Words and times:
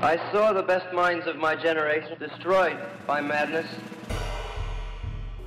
I 0.00 0.16
saw 0.32 0.52
the 0.52 0.62
best 0.62 0.86
minds 0.94 1.26
of 1.26 1.36
my 1.36 1.56
generation 1.56 2.16
destroyed 2.20 2.76
by 3.06 3.20
madness. 3.20 3.66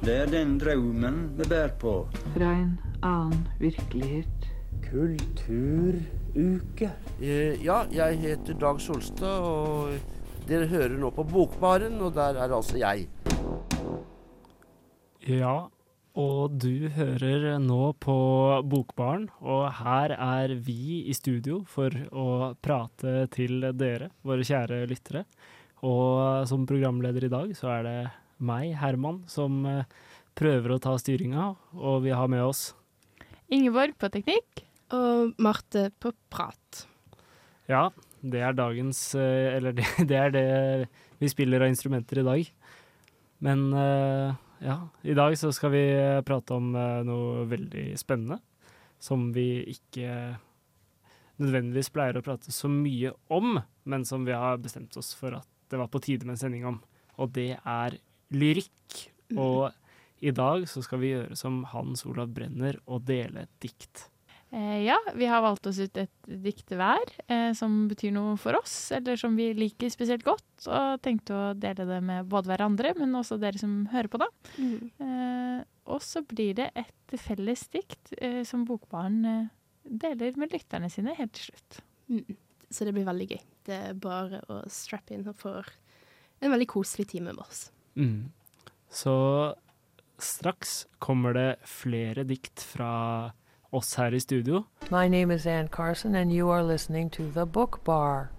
Det 0.03 0.15
er 0.15 0.25
den 0.25 0.59
drømmen 0.59 1.31
vi 1.37 1.43
bærer 1.49 1.69
på. 1.79 2.07
Fra 2.35 2.51
en 2.51 2.79
annen 3.03 3.47
virkelighet. 3.59 4.27
Kulturuke. 4.91 6.91
Eh, 7.21 7.65
Ja, 7.65 7.83
jeg 7.91 8.17
heter 8.19 8.53
Dag 8.53 8.81
Solstad, 8.81 9.39
og 9.39 9.89
dere 10.47 10.67
hører 10.67 10.97
nå 10.99 11.09
på 11.09 11.23
Bokbaren, 11.23 12.01
og 12.01 12.13
der 12.13 12.43
er 12.43 12.55
altså 12.55 12.77
jeg. 12.77 13.07
Ja, 15.27 15.59
og 16.19 16.57
du 16.59 16.89
hører 16.91 17.55
nå 17.63 17.93
på 18.03 18.15
Bokbaren, 18.67 19.29
og 19.39 19.69
her 19.79 20.11
er 20.17 20.55
vi 20.59 21.05
i 21.07 21.15
studio 21.15 21.61
for 21.69 21.95
å 22.11 22.53
prate 22.59 23.29
til 23.31 23.69
dere, 23.79 24.11
våre 24.27 24.43
kjære 24.43 24.83
lyttere. 24.91 25.23
Og 25.87 26.43
som 26.49 26.67
programleder 26.69 27.25
i 27.25 27.31
dag 27.31 27.55
så 27.57 27.71
er 27.77 27.87
det 27.87 27.97
meg, 28.43 28.75
Herman, 28.81 29.23
som 29.31 29.63
eh, 29.69 29.87
prøver 30.37 30.75
å 30.75 30.81
ta 30.83 30.97
styringa, 30.99 31.51
og 31.79 32.03
vi 32.05 32.13
har 32.15 32.29
med 32.31 32.43
oss 32.43 32.71
Ingeborg 33.51 33.97
på 33.99 34.07
teknikk. 34.11 34.63
Og 34.95 35.35
Marte 35.43 35.89
på 36.03 36.11
prat. 36.31 36.85
Ja, 37.71 37.89
det 38.19 38.41
er 38.43 38.55
dagens 38.55 38.99
eh, 39.15 39.55
Eller 39.57 39.75
det, 39.77 39.87
det 40.07 40.17
er 40.19 40.31
det 40.35 40.45
vi 41.21 41.29
spiller 41.31 41.63
av 41.63 41.71
instrumenter 41.71 42.21
i 42.21 42.25
dag. 42.27 42.47
Men 43.43 43.67
eh, 43.75 44.39
ja, 44.61 44.77
i 45.01 45.15
dag 45.17 45.33
så 45.39 45.49
skal 45.55 45.73
vi 45.73 45.81
eh, 45.95 46.21
prate 46.25 46.53
om 46.53 46.71
eh, 46.77 47.01
noe 47.07 47.45
veldig 47.49 47.91
spennende. 47.99 48.37
Som 49.01 49.31
vi 49.33 49.63
ikke 49.71 50.37
nødvendigvis 51.41 51.89
pleier 51.89 52.19
å 52.19 52.25
prate 52.25 52.53
så 52.53 52.69
mye 52.69 53.15
om, 53.33 53.55
men 53.89 54.05
som 54.05 54.27
vi 54.27 54.35
har 54.37 54.61
bestemt 54.61 54.97
oss 55.01 55.15
for 55.17 55.39
at 55.39 55.47
det 55.71 55.79
var 55.81 55.89
på 55.89 56.01
tide 56.03 56.27
med 56.27 56.35
en 56.35 56.41
sending 56.43 56.67
om. 56.69 56.77
Og 57.17 57.33
det 57.33 57.55
er 57.57 57.97
lyrikk. 58.35 59.07
Og 59.39 59.71
i 60.21 60.33
dag 60.35 60.67
så 60.69 60.83
skal 60.85 61.01
vi 61.01 61.15
gjøre 61.15 61.37
som 61.39 61.63
Hans 61.71 62.05
Olav 62.05 62.29
Brenner 62.35 62.77
og 62.85 63.07
dele 63.07 63.47
et 63.47 63.53
dikt. 63.63 64.10
Eh, 64.51 64.81
ja, 64.83 64.97
vi 65.15 65.25
har 65.31 65.41
valgt 65.45 65.67
oss 65.69 65.79
ut 65.79 65.95
et 66.01 66.31
dikt 66.43 66.73
hver 66.75 67.13
eh, 67.31 67.53
som 67.55 67.85
betyr 67.87 68.11
noe 68.11 68.33
for 68.39 68.57
oss, 68.59 68.91
eller 68.91 69.15
som 69.19 69.37
vi 69.39 69.53
liker 69.55 69.91
spesielt 69.93 70.25
godt, 70.27 70.65
og 70.67 70.99
tenkte 71.05 71.37
å 71.37 71.43
dele 71.55 71.85
det 71.87 72.01
med 72.03 72.27
både 72.31 72.51
hverandre, 72.51 72.91
men 72.99 73.15
også 73.15 73.39
dere 73.39 73.61
som 73.61 73.85
hører 73.93 74.11
på, 74.11 74.19
da. 74.19 74.27
Eh, 74.59 75.63
og 75.91 76.03
så 76.03 76.23
blir 76.27 76.59
det 76.59 76.67
et 76.75 77.15
felles 77.19 77.63
dikt 77.71 78.11
eh, 78.19 78.41
som 78.47 78.67
Bokbaren 78.67 79.23
eh, 79.25 79.49
deler 80.03 80.35
med 80.39 80.51
lytterne 80.51 80.91
sine 80.91 81.15
helt 81.15 81.33
til 81.37 81.53
slutt. 81.53 81.81
Mm. 82.11 82.37
Så 82.71 82.87
det 82.87 82.95
blir 82.95 83.07
veldig 83.07 83.31
gøy. 83.31 83.41
Det 83.67 83.81
er 83.87 83.97
bare 84.03 84.43
å 84.51 84.61
strappe 84.71 85.15
inn 85.15 85.27
og 85.31 85.39
få 85.39 85.55
en 86.41 86.51
veldig 86.51 86.67
koselig 86.71 87.07
time 87.11 87.31
med 87.31 87.43
oss. 87.43 87.69
Mm. 87.95 88.31
Så 88.91 89.15
straks 90.21 90.81
kommer 90.99 91.35
det 91.39 91.49
flere 91.67 92.27
dikt 92.27 92.63
fra 92.63 93.31
oss 93.71 93.95
her 93.95 94.13
i 94.13 94.19
studio. 94.19 94.65
My 94.91 95.07
name 95.07 95.31
is 95.31 95.47
Ann 95.47 95.67
Carson, 95.67 96.15
and 96.15 96.31
you 96.31 96.49
are 96.49 96.63
listening 96.63 97.09
to 97.11 97.23
The 97.31 97.45
Book 97.45 97.83
Bar. 97.83 98.29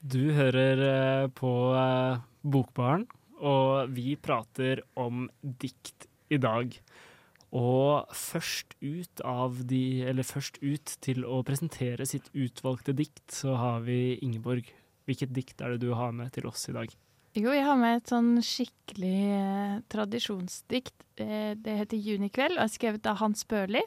Du 0.00 0.32
hører 0.32 0.82
eh, 0.86 1.28
på 1.34 1.52
eh, 1.74 2.18
Bokbaren, 2.46 3.06
og 3.42 3.90
vi 3.90 4.14
prater 4.16 4.84
om 4.94 5.26
dikt 5.42 6.06
i 6.30 6.38
dag. 6.38 6.74
Og 7.56 8.10
først 8.14 8.74
ut 8.82 9.22
av 9.24 9.60
de 9.70 10.02
Eller 10.02 10.26
først 10.26 10.58
ut 10.60 10.96
til 11.00 11.22
å 11.24 11.40
presentere 11.46 12.04
sitt 12.04 12.26
utvalgte 12.34 12.92
dikt, 12.92 13.24
så 13.32 13.54
har 13.56 13.86
vi 13.86 14.18
Ingeborg. 14.22 14.66
Hvilket 15.06 15.34
dikt 15.34 15.62
er 15.62 15.74
det 15.74 15.86
du 15.86 15.92
har 15.94 16.10
med 16.12 16.32
til 16.34 16.48
oss 16.50 16.66
i 16.68 16.74
dag? 16.74 16.90
Jo, 17.36 17.52
jeg 17.52 17.66
har 17.66 17.76
med 17.76 17.98
et 17.98 18.10
sånn 18.10 18.30
skikkelig 18.40 19.18
eh, 19.36 19.74
tradisjonsdikt. 19.92 20.96
Eh, 21.20 21.52
det 21.54 21.74
heter 21.82 21.98
'Junikveld' 22.00 22.56
og 22.56 22.64
er 22.64 22.72
skrevet 22.72 23.06
av 23.10 23.20
Hans 23.20 23.44
Børli. 23.44 23.82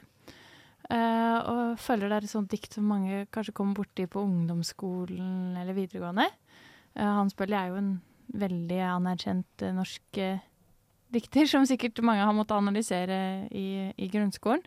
Eh, 0.90 1.40
og 1.46 1.80
føler 1.82 2.10
det 2.10 2.18
er 2.18 2.26
et 2.26 2.32
sånt 2.32 2.50
dikt 2.50 2.78
som 2.78 2.88
mange 2.90 3.26
kanskje 3.34 3.54
kommer 3.58 3.78
borti 3.78 4.08
på 4.10 4.24
ungdomsskolen 4.26 5.58
eller 5.60 5.78
videregående. 5.78 6.26
Uh, 6.98 7.20
Hans 7.20 7.36
Børli 7.38 7.54
er 7.54 7.68
jo 7.70 7.78
en 7.78 7.92
veldig 8.40 8.80
anerkjent 8.88 9.66
uh, 9.66 9.74
norsk 9.76 10.22
dikter, 11.14 11.46
som 11.50 11.68
sikkert 11.70 12.02
mange 12.06 12.26
har 12.26 12.34
måttet 12.38 12.58
analysere 12.58 13.20
i, 13.54 13.90
i 13.98 14.08
grunnskolen. 14.14 14.62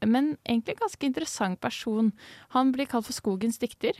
Men 0.00 0.30
egentlig 0.48 0.72
en 0.72 0.80
ganske 0.80 1.04
interessant 1.04 1.60
person. 1.60 2.08
Han 2.54 2.70
blir 2.72 2.88
kalt 2.88 3.04
for 3.04 3.12
skogens 3.12 3.60
dikter. 3.60 3.98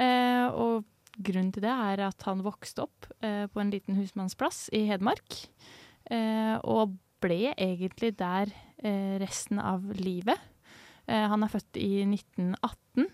Og 0.00 0.86
grunnen 1.18 1.52
til 1.52 1.66
det 1.66 1.74
er 1.74 2.06
at 2.06 2.24
han 2.24 2.40
vokste 2.40 2.86
opp 2.86 3.10
på 3.20 3.60
en 3.60 3.74
liten 3.74 4.00
husmannsplass 4.00 4.70
i 4.72 4.86
Hedmark. 4.88 5.36
Og 6.64 6.96
ble 7.20 7.52
egentlig 7.52 8.14
der 8.16 8.48
resten 9.20 9.60
av 9.62 9.86
livet. 9.96 10.40
Eh, 11.06 11.26
han 11.30 11.44
er 11.44 11.52
født 11.52 11.80
i 11.80 12.04
1918 12.06 13.08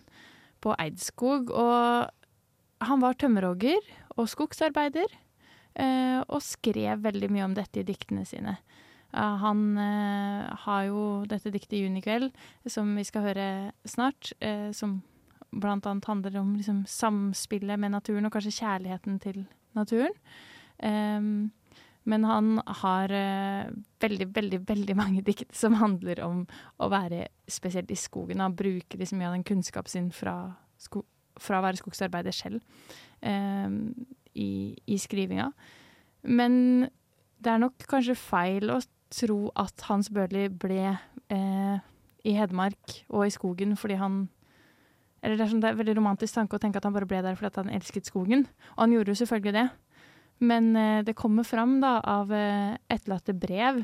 på 0.61 0.77
Eidskog, 0.77 1.51
og 1.51 2.87
han 2.87 3.03
var 3.03 3.19
tømmerhogger 3.19 3.81
og 4.17 4.31
skogsarbeider. 4.31 5.09
eh, 5.81 6.19
og 6.27 6.43
skrev 6.43 6.99
veldig 6.99 7.29
mye 7.31 7.45
om 7.45 7.53
dette 7.55 7.81
i 7.81 7.87
diktene 7.87 8.25
sine. 8.27 8.57
Eh, 9.15 9.37
han 9.43 9.79
eh, 9.79 10.51
har 10.65 10.83
jo 10.89 11.25
dette 11.27 11.51
diktet 11.51 11.79
'Junikveld', 11.79 12.33
som 12.67 12.91
vi 12.97 13.05
skal 13.05 13.23
høre 13.23 13.73
snart, 13.87 14.33
eh, 14.41 14.73
som 14.73 15.03
blant 15.53 15.87
annet 15.87 16.05
handler 16.05 16.41
om 16.41 16.57
liksom, 16.57 16.85
samspillet 16.87 17.79
med 17.79 17.93
naturen, 17.93 18.27
og 18.27 18.33
kanskje 18.33 18.59
kjærligheten 18.61 19.21
til 19.21 19.47
naturen. 19.75 20.15
Ehm, 20.83 21.51
men 22.09 22.25
han 22.25 22.55
har 22.81 23.13
eh, 23.13 23.73
veldig, 24.01 24.29
veldig, 24.37 24.61
veldig 24.69 24.97
mange 24.97 25.25
dikt 25.25 25.53
som 25.57 25.77
handler 25.81 26.23
om 26.25 26.45
å 26.81 26.89
være 26.93 27.27
spesielt 27.51 27.91
i 27.93 27.99
skogen. 27.99 28.41
Han 28.41 28.57
bruker 28.57 29.01
liksom 29.01 29.21
mye 29.21 29.29
av 29.29 29.37
den 29.37 29.47
kunnskapen 29.47 29.93
sin 29.93 30.09
fra, 30.15 30.37
fra 30.81 31.61
å 31.61 31.67
være 31.67 31.81
skogsarbeider 31.83 32.35
selv 32.35 32.63
ehm, 33.21 33.93
i, 34.33 34.73
i 34.89 34.99
skrivinga. 35.01 35.51
Men 36.25 36.89
det 37.41 37.53
er 37.53 37.63
nok 37.63 37.85
kanskje 37.91 38.19
feil 38.19 38.73
å 38.73 38.81
tro 39.11 39.41
at 39.59 39.89
Hans 39.89 40.11
Børli 40.15 40.49
ble 40.53 40.95
eh, 40.95 41.79
i 42.25 42.37
Hedmark 42.37 43.01
og 43.09 43.27
i 43.27 43.35
skogen 43.35 43.77
fordi 43.81 43.99
han 44.01 44.23
eller 45.21 45.37
det 45.37 45.45
er, 45.45 45.51
sånn, 45.53 45.61
det 45.61 45.69
er 45.69 45.77
veldig 45.77 45.99
romantisk 45.99 46.33
tanke 46.33 46.57
å 46.57 46.61
tenke 46.63 46.81
at 46.81 46.87
han 46.89 46.95
bare 46.95 47.09
ble 47.09 47.19
der 47.21 47.37
fordi 47.37 47.61
han 47.61 47.75
elsket 47.77 48.09
skogen. 48.09 48.47
Og 48.73 48.79
han 48.87 48.95
gjorde 48.95 49.13
jo 49.13 49.19
selvfølgelig 49.21 49.53
det. 49.53 49.65
Men 50.41 50.77
eh, 50.77 51.03
det 51.05 51.17
kommer 51.19 51.45
fram 51.45 51.81
da 51.83 51.99
av 52.01 52.33
eh, 52.33 52.77
etterlatte 52.89 53.35
brev 53.37 53.83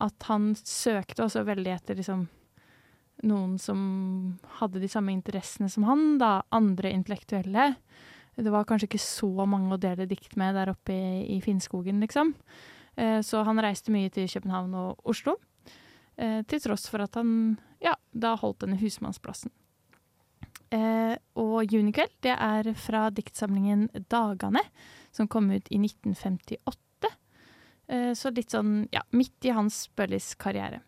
at 0.00 0.28
han 0.30 0.54
søkte 0.56 1.26
også 1.26 1.44
veldig 1.44 1.74
etter 1.74 1.98
liksom 1.98 2.24
noen 3.28 3.58
som 3.60 3.80
hadde 4.62 4.80
de 4.80 4.88
samme 4.88 5.12
interessene 5.12 5.68
som 5.68 5.84
han, 5.84 6.16
da. 6.20 6.38
Andre 6.56 6.94
intellektuelle. 6.96 7.74
Det 8.32 8.52
var 8.52 8.64
kanskje 8.64 8.88
ikke 8.88 9.02
så 9.02 9.28
mange 9.44 9.74
å 9.76 9.80
dele 9.80 10.08
dikt 10.08 10.38
med 10.40 10.56
der 10.56 10.72
oppe 10.72 10.94
i, 10.96 11.36
i 11.36 11.40
Finnskogen, 11.44 12.00
liksom. 12.00 12.32
Eh, 12.96 13.18
så 13.26 13.44
han 13.44 13.60
reiste 13.60 13.92
mye 13.92 14.08
til 14.14 14.30
København 14.30 14.76
og 14.80 15.12
Oslo. 15.12 15.36
Til 16.20 16.60
tross 16.60 16.82
for 16.92 17.00
at 17.00 17.14
han 17.16 17.54
ja, 17.80 17.94
da 18.12 18.34
holdt 18.36 18.58
denne 18.60 18.76
husmannsplassen. 18.76 19.48
Eh, 20.70 21.16
og 21.40 21.72
Junikveld, 21.72 22.12
det 22.22 22.36
er 22.36 22.70
fra 22.78 23.08
diktsamlingen 23.14 23.88
Dagane, 24.12 24.62
som 25.10 25.28
kom 25.30 25.50
ut 25.50 25.66
i 25.70 25.80
1958. 25.82 27.10
Eh, 27.90 28.12
så 28.14 28.30
litt 28.34 28.54
sånn, 28.54 28.84
ja, 28.94 29.02
midt 29.16 29.48
i 29.48 29.54
Hans 29.56 29.88
Bøllis 29.98 30.36
karriere. 30.38 30.84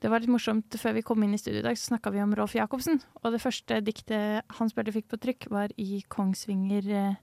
Det 0.00 0.08
var 0.08 0.22
litt 0.22 0.32
morsomt, 0.32 0.74
før 0.80 0.94
vi 0.96 1.04
kom 1.04 1.22
inn 1.22 1.36
i 1.36 1.40
studio 1.40 1.60
i 1.60 1.66
dag, 1.66 1.76
så 1.76 1.92
snakka 1.92 2.10
vi 2.14 2.22
om 2.24 2.32
Rolf 2.34 2.54
Jacobsen. 2.56 3.02
Og 3.20 3.34
det 3.34 3.42
første 3.42 3.82
diktet 3.84 4.56
Hans 4.56 4.72
Børli 4.74 4.94
fikk 4.96 5.10
på 5.12 5.20
trykk, 5.20 5.50
var 5.52 5.74
i 5.76 6.00
Kongsvinger 6.08 6.88
eh, 6.88 7.18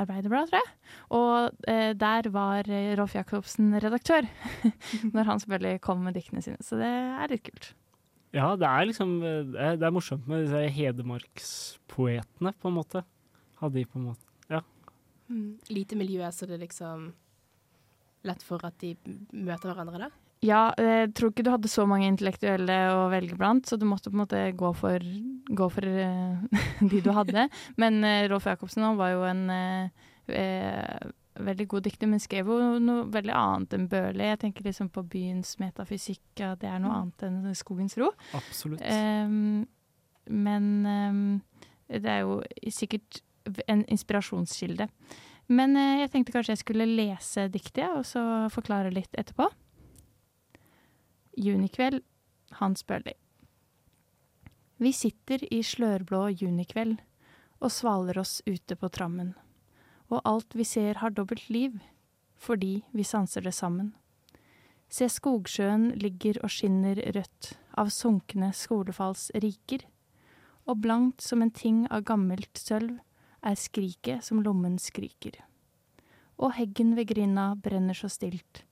Arbeiderblad, 0.00 0.48
tror 0.48 0.62
jeg. 0.62 0.72
Og 1.16 1.68
eh, 1.68 1.92
der 1.96 2.30
var 2.32 2.68
eh, 2.72 2.94
Rolf 2.98 3.14
Jacobsen 3.16 3.76
redaktør 3.84 4.26
når 5.14 5.28
Hans 5.28 5.46
Børli 5.48 5.76
kom 5.84 6.02
med 6.08 6.16
diktene 6.16 6.44
sine. 6.44 6.58
Så 6.64 6.80
det 6.80 6.88
er 6.88 7.32
litt 7.32 7.44
kult. 7.46 7.74
Ja, 8.36 8.50
det 8.60 8.68
er 8.68 8.88
liksom 8.90 9.16
eh, 9.24 9.42
Det 9.48 9.60
er, 9.62 9.78
det 9.80 9.86
er 9.88 9.94
morsomt 9.94 10.26
med 10.28 10.44
disse 10.44 10.62
hedmarkspoetene, 10.76 12.52
på 12.60 12.70
en 12.70 12.76
måte. 12.76 13.04
Hadde 13.62 13.80
de 13.80 13.86
på 13.88 14.00
en 14.00 14.10
måte 14.10 14.52
Ja. 14.52 14.62
Mm. 15.28 15.56
Lite 15.72 15.98
miljø, 15.98 16.26
så 16.30 16.46
det 16.46 16.58
er 16.58 16.66
liksom 16.66 17.10
lett 18.26 18.42
for 18.42 18.62
at 18.66 18.74
de 18.82 18.94
møter 19.32 19.70
hverandre 19.70 20.06
der. 20.06 20.14
Ja, 20.44 20.68
jeg 20.76 21.14
tror 21.16 21.30
ikke 21.32 21.44
du 21.46 21.50
hadde 21.50 21.70
så 21.70 21.86
mange 21.88 22.08
intellektuelle 22.10 22.74
å 22.92 23.06
velge 23.10 23.38
blant, 23.38 23.66
så 23.66 23.78
du 23.80 23.86
måtte 23.88 24.10
på 24.10 24.18
en 24.18 24.22
måte 24.24 24.42
gå 24.58 24.72
for, 24.76 25.06
gå 25.48 25.68
for 25.72 25.86
eh, 25.86 26.58
de 26.90 27.00
du 27.02 27.10
hadde. 27.16 27.46
Men 27.80 28.02
eh, 28.04 28.26
Rolf 28.30 28.48
Jacobsen 28.50 28.84
var 28.98 29.14
jo 29.14 29.24
en 29.26 29.46
eh, 29.54 30.04
eh, 30.28 31.08
veldig 31.44 31.66
god 31.68 31.86
dikter, 31.86 32.08
men 32.10 32.22
skrev 32.22 32.48
jo 32.50 32.78
noe 32.82 33.06
veldig 33.12 33.34
annet 33.34 33.76
enn 33.76 33.88
Børli. 33.90 34.28
Jeg 34.30 34.40
tenker 34.42 34.66
liksom 34.66 34.90
på 34.92 35.04
byens 35.10 35.56
metafysikk, 35.62 36.24
at 36.40 36.62
det 36.62 36.70
er 36.70 36.80
noe 36.82 36.94
annet 37.00 37.26
enn 37.26 37.54
skogens 37.58 37.96
ro. 38.00 38.10
Absolutt. 38.38 38.82
Um, 38.82 39.66
men 40.26 40.68
um, 40.86 41.22
det 41.92 42.10
er 42.10 42.24
jo 42.24 42.40
sikkert 42.72 43.20
en 43.70 43.84
inspirasjonskilde. 43.92 44.88
Men 45.52 45.78
uh, 45.78 46.00
jeg 46.02 46.12
tenkte 46.14 46.34
kanskje 46.34 46.56
jeg 46.56 46.64
skulle 46.64 46.88
lese 46.90 47.46
diktet, 47.52 47.86
og 47.92 48.06
så 48.08 48.22
forklare 48.54 48.94
litt 48.94 49.14
etterpå. 49.18 49.48
Junikveld, 51.36 52.02
Hans 52.60 52.86
Børli. 52.88 53.12
Vi 54.76 54.92
sitter 54.92 55.42
i 55.54 55.62
slørblå 55.64 56.26
junikveld 56.36 56.98
og 57.64 57.72
svaler 57.72 58.18
oss 58.20 58.42
ute 58.44 58.76
på 58.76 58.90
trammen. 58.92 59.32
Og 60.10 60.20
alt 60.24 60.54
vi 60.54 60.64
ser 60.64 61.00
har 61.02 61.10
dobbelt 61.10 61.48
liv, 61.50 61.78
fordi 62.36 62.84
vi 62.92 63.04
sanser 63.04 63.42
det 63.42 63.54
sammen. 63.54 63.94
Se 64.88 65.08
skogsjøen 65.10 65.90
ligger 65.98 66.38
og 66.44 66.52
skinner 66.52 67.00
rødt 67.16 67.56
av 67.74 67.90
sunkne 67.90 68.52
skolefalls 68.54 69.28
riker, 69.34 69.82
og 70.66 70.78
blankt 70.82 71.22
som 71.22 71.42
en 71.42 71.50
ting 71.50 71.84
av 71.90 72.06
gammelt 72.06 72.58
sølv 72.58 72.98
er 73.46 73.58
skriket 73.58 74.24
som 74.26 74.42
lommen 74.42 74.78
skriker. 74.82 75.40
Og 76.38 76.54
heggen 76.58 76.94
ved 76.98 77.10
grinda 77.10 77.52
brenner 77.58 77.96
så 77.96 78.10
stilt 78.12 78.62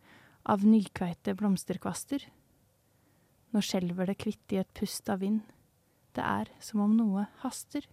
av 0.44 0.64
nykveite 0.66 1.34
blomsterkvaster. 1.38 2.26
Nå 3.54 3.62
skjelver 3.62 4.10
det 4.10 4.18
kvitt 4.20 4.54
i 4.54 4.60
et 4.62 4.72
pust 4.76 5.08
av 5.10 5.22
vind, 5.22 5.42
det 6.14 6.22
er 6.22 6.50
som 6.62 6.82
om 6.84 6.94
noe 6.94 7.26
haster. 7.42 7.86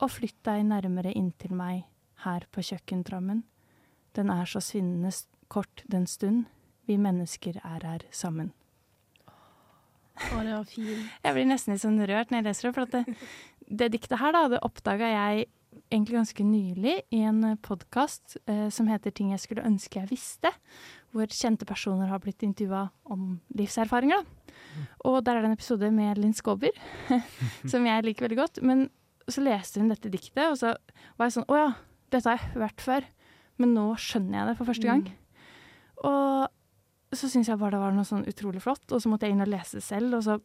Og 0.00 0.12
flytt 0.14 0.38
deg 0.46 0.66
nærmere 0.68 1.14
inntil 1.16 1.54
meg 1.56 1.89
her 2.24 2.46
på 2.52 2.64
kjøkkentrammen, 2.70 3.44
den 4.18 4.32
er 4.32 4.48
så 4.48 4.62
svinnende 4.64 5.12
kort 5.48 5.84
den 5.90 6.06
stund 6.10 6.46
vi 6.88 6.96
mennesker 6.98 7.60
er 7.62 7.86
her 7.86 8.06
sammen. 8.10 8.52
Å, 10.20 10.42
det 10.44 10.52
var 10.52 10.66
fint. 10.68 11.06
Jeg 11.24 11.36
blir 11.36 11.48
nesten 11.48 11.74
litt 11.74 11.84
sånn 11.84 12.00
rørt 12.02 12.32
når 12.32 12.42
jeg 12.42 12.46
leser 12.48 12.68
det, 12.68 12.74
for 12.76 12.84
at 12.84 12.96
det, 12.96 13.16
det 13.80 13.88
diktet 13.94 14.20
her 14.20 14.34
da, 14.36 14.42
det 14.52 14.60
oppdaga 14.66 15.08
jeg 15.08 15.46
egentlig 15.90 16.18
ganske 16.18 16.44
nylig 16.44 16.94
i 17.14 17.22
en 17.26 17.56
podkast 17.62 18.36
eh, 18.50 18.68
som 18.74 18.88
heter 18.90 19.10
'Ting 19.10 19.30
jeg 19.30 19.40
skulle 19.40 19.66
ønske 19.66 20.00
jeg 20.00 20.10
visste', 20.10 20.52
hvor 21.14 21.30
kjente 21.30 21.66
personer 21.66 22.10
har 22.10 22.20
blitt 22.22 22.42
intervjua 22.42 22.90
om 23.04 23.40
livserfaringer. 23.54 24.22
da. 24.22 24.86
Og 25.04 25.24
der 25.24 25.36
er 25.36 25.42
det 25.42 25.50
en 25.50 25.58
episode 25.58 25.90
med 25.90 26.18
Linn 26.18 26.34
Skåber, 26.34 26.74
som 27.72 27.86
jeg 27.86 28.04
liker 28.04 28.26
veldig 28.26 28.38
godt. 28.38 28.62
Men 28.62 28.90
så 29.28 29.42
leste 29.42 29.80
hun 29.80 29.90
dette 29.90 30.10
diktet, 30.10 30.50
og 30.50 30.58
så 30.58 30.74
var 31.16 31.30
jeg 31.30 31.38
sånn 31.38 31.48
'Å 31.48 31.56
ja, 31.56 31.70
dette 32.10 32.28
har 32.28 32.38
jeg 32.38 32.54
hørt 32.54 32.84
før', 32.84 33.08
men 33.60 33.74
nå 33.76 33.86
skjønner 34.00 34.38
jeg 34.38 34.48
det 34.48 34.56
for 34.58 34.70
første 34.70 34.88
gang. 34.88 35.04
Og 36.08 36.48
så 37.12 37.28
syns 37.28 37.50
jeg 37.50 37.58
bare 37.58 37.74
det 37.76 37.82
var 37.82 37.94
noe 37.94 38.08
sånn 38.08 38.28
utrolig 38.30 38.62
flott, 38.62 38.86
og 38.92 39.02
så 39.02 39.10
måtte 39.10 39.26
jeg 39.26 39.36
inn 39.36 39.44
og 39.44 39.50
lese 39.50 39.78
det 39.78 39.84
selv, 39.84 40.14
og 40.16 40.24
så 40.26 40.38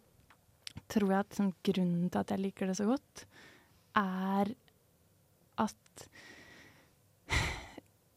tror 0.92 1.12
jeg 1.12 1.20
at 1.24 1.38
sånn, 1.38 1.54
grunnen 1.66 2.10
til 2.12 2.22
at 2.22 2.34
jeg 2.34 2.44
liker 2.44 2.70
det 2.70 2.78
så 2.80 2.88
godt, 2.90 3.26
er 3.96 4.52
at 5.62 6.08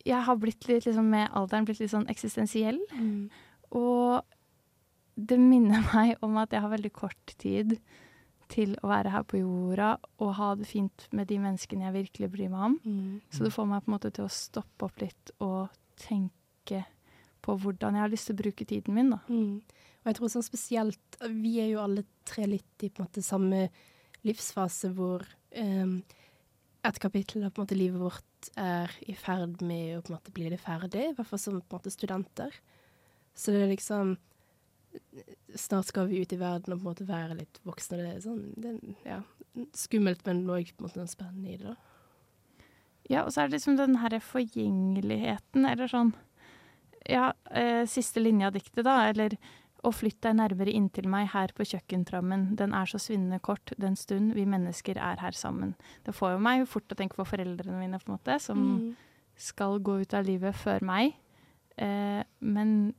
jeg 0.09 0.25
har 0.25 0.41
blitt 0.41 0.67
litt, 0.69 0.87
liksom, 0.89 1.07
med 1.13 1.31
alderen 1.37 1.69
blitt 1.69 1.83
litt 1.83 1.93
sånn 1.93 2.09
eksistensiell. 2.11 2.81
Mm. 2.97 3.29
Og 3.77 4.25
det 5.19 5.39
minner 5.43 5.85
meg 5.93 6.25
om 6.25 6.39
at 6.41 6.55
jeg 6.55 6.65
har 6.65 6.73
veldig 6.73 6.93
kort 6.97 7.35
tid 7.41 7.77
til 8.53 8.75
å 8.83 8.91
være 8.91 9.13
her 9.13 9.25
på 9.29 9.41
jorda 9.41 9.95
og 10.25 10.35
ha 10.39 10.53
det 10.59 10.69
fint 10.71 11.07
med 11.15 11.29
de 11.31 11.39
menneskene 11.43 11.89
jeg 11.89 11.97
virkelig 11.97 12.31
bryr 12.33 12.53
meg 12.53 12.67
om. 12.71 12.77
Mm. 12.85 13.17
Så 13.35 13.45
det 13.45 13.53
får 13.55 13.69
meg 13.71 13.85
på 13.85 13.91
en 13.91 13.97
måte 13.97 14.13
til 14.15 14.27
å 14.27 14.33
stoppe 14.33 14.89
opp 14.89 15.03
litt 15.03 15.33
og 15.45 15.75
tenke 16.01 16.85
på 17.45 17.57
hvordan 17.63 17.97
jeg 17.97 18.05
har 18.05 18.13
lyst 18.13 18.31
til 18.31 18.37
å 18.37 18.43
bruke 18.43 18.69
tiden 18.69 18.97
min. 18.97 19.13
da. 19.15 19.21
Mm. 19.29 19.61
Og 20.03 20.11
jeg 20.11 20.19
tror 20.19 20.33
sånn 20.33 20.47
spesielt 20.47 21.19
Vi 21.43 21.59
er 21.63 21.73
jo 21.73 21.83
alle 21.83 22.05
tre 22.29 22.47
litt 22.49 22.85
i 22.85 22.91
på 22.91 23.03
en 23.03 23.09
måte 23.09 23.25
samme 23.25 23.67
livsfase 24.27 24.91
hvor 24.97 25.25
um, 25.57 25.99
et 26.89 26.99
kapittel 27.03 27.45
av 27.47 27.53
på 27.53 27.61
en 27.61 27.67
måte 27.67 27.79
livet 27.79 28.01
vårt 28.01 28.51
er 28.59 28.93
i 29.11 29.15
ferd 29.19 29.63
med 29.67 29.99
å 29.99 30.03
på 30.03 30.13
en 30.13 30.19
måte 30.19 30.35
bli 30.35 30.49
det 30.53 30.61
ferdig, 30.63 31.11
i 31.11 31.15
hvert 31.17 31.29
fall 31.29 31.43
som 31.43 31.59
på 31.59 31.77
en 31.77 31.81
måte 31.81 31.93
studenter. 31.93 32.55
Så 33.39 33.55
det 33.55 33.65
er 33.65 33.73
liksom 33.73 34.17
Snart 35.59 35.89
skal 35.89 36.09
vi 36.09 36.21
ut 36.23 36.33
i 36.33 36.39
verden 36.41 36.73
og 36.75 36.81
på 36.81 36.85
en 36.85 36.91
måte 36.93 37.07
være 37.09 37.37
litt 37.39 37.61
voksne. 37.67 37.99
Det 37.99 38.09
er 38.17 38.21
sånn 38.25 38.43
det 38.57 38.73
er, 38.75 38.97
ja, 39.05 39.21
skummelt, 39.75 40.25
men 40.27 40.45
òg 40.47 40.73
noe 40.81 41.07
spennende 41.11 41.53
i 41.55 41.57
det. 41.57 41.73
da. 41.73 41.77
Ja, 43.09 43.23
og 43.25 43.33
så 43.33 43.43
er 43.43 43.49
det 43.49 43.57
liksom 43.59 43.79
den 43.79 43.97
herre 44.03 44.21
forgjengeligheten, 44.21 45.65
eller 45.67 45.89
sånn 45.89 46.15
Ja, 47.09 47.33
eh, 47.51 47.87
siste 47.89 48.21
linje 48.21 48.47
av 48.47 48.53
diktet, 48.53 48.85
da, 48.85 49.09
eller 49.09 49.37
Å 49.85 49.93
flytt 49.95 50.21
deg 50.21 50.35
nærmere 50.35 50.73
inntil 50.75 51.07
meg 51.09 51.29
her 51.31 51.49
på 51.55 51.63
kjøkkentrammen, 51.65 52.57
den 52.59 52.73
er 52.75 52.85
så 52.91 52.99
svinnende 52.99 53.39
kort 53.41 53.73
den 53.79 53.95
stund 53.97 54.35
vi 54.35 54.45
mennesker 54.45 54.99
er 54.99 55.21
her 55.23 55.31
sammen. 55.31 55.77
Det 56.05 56.13
får 56.15 56.33
jo 56.35 56.39
meg 56.43 56.65
fort 56.67 56.91
å 56.91 56.97
tenke 56.99 57.15
på 57.15 57.25
foreldrene 57.25 57.79
mine, 57.79 57.99
på 58.03 58.11
en 58.11 58.17
måte, 58.19 58.41
som 58.43 58.59
Mm. 58.59 58.97
skal 59.37 59.79
gå 59.79 60.01
ut 60.03 60.15
av 60.15 60.25
livet 60.27 60.53
før 60.57 60.83
meg. 60.83 61.15
Eh, 61.79 62.25
men 62.41 62.93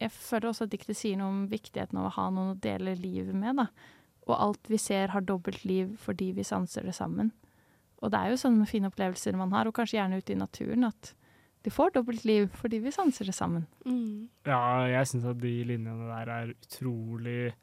jeg 0.00 0.10
føler 0.10 0.48
også 0.50 0.66
at 0.66 0.72
diktet 0.74 0.98
sier 0.98 1.18
noe 1.20 1.30
om 1.30 1.42
viktigheten 1.50 1.98
av 2.00 2.08
å 2.08 2.14
ha 2.16 2.28
noen 2.34 2.54
å 2.54 2.60
dele 2.60 2.96
livet 2.98 3.34
med, 3.34 3.56
da. 3.60 3.68
Og 4.24 4.36
alt 4.40 4.70
vi 4.72 4.78
ser 4.80 5.12
har 5.12 5.20
dobbelt 5.24 5.64
liv 5.68 5.96
fordi 6.00 6.32
vi 6.36 6.44
sanser 6.46 6.86
det 6.88 6.94
sammen. 6.96 7.30
Og 8.02 8.10
det 8.12 8.20
er 8.20 8.32
jo 8.32 8.40
sånne 8.40 8.66
fine 8.68 8.88
opplevelser 8.90 9.36
man 9.38 9.52
har, 9.52 9.68
og 9.68 9.76
kanskje 9.76 9.98
gjerne 10.00 10.18
ute 10.20 10.34
i 10.34 10.40
naturen, 10.40 10.84
at 10.88 11.14
de 11.64 11.72
får 11.72 11.94
dobbelt 11.94 12.24
liv 12.28 12.50
fordi 12.60 12.80
vi 12.84 12.92
sanser 12.92 13.28
det 13.30 13.34
sammen. 13.36 13.66
Mm. 13.86 14.26
Ja, 14.44 14.60
jeg 14.90 15.08
syns 15.08 15.28
at 15.30 15.40
de 15.40 15.52
linjene 15.64 16.08
der 16.10 16.32
er 16.34 16.52
utrolig 16.52 17.54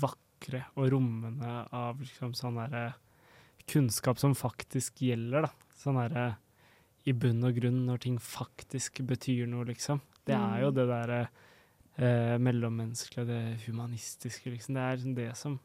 vakre 0.00 0.62
og 0.76 0.88
rommende 0.94 1.66
av 1.76 2.00
liksom 2.00 2.32
sånn 2.38 2.56
derre 2.62 2.86
kunnskap 3.68 4.18
som 4.20 4.32
faktisk 4.38 5.02
gjelder, 5.04 5.48
da. 5.48 5.52
Sånn 5.76 5.98
derre 6.00 6.30
i 7.08 7.12
bunn 7.16 7.44
og 7.48 7.56
grunn 7.56 7.84
når 7.86 8.00
ting 8.04 8.16
faktisk 8.20 9.02
betyr 9.08 9.46
noe, 9.48 9.66
liksom. 9.68 10.00
Det 10.24 10.36
er 10.36 10.62
jo 10.64 10.70
Mm. 10.70 10.74
det 10.76 10.86
derre 10.88 11.20
eh, 12.00 12.36
mellommenneskelige, 12.40 13.26
det 13.28 13.66
humanistiske, 13.66 14.50
liksom. 14.54 14.74
Det 14.78 14.82
er 14.86 14.96
liksom 14.96 15.14
det 15.18 15.32
som 15.36 15.58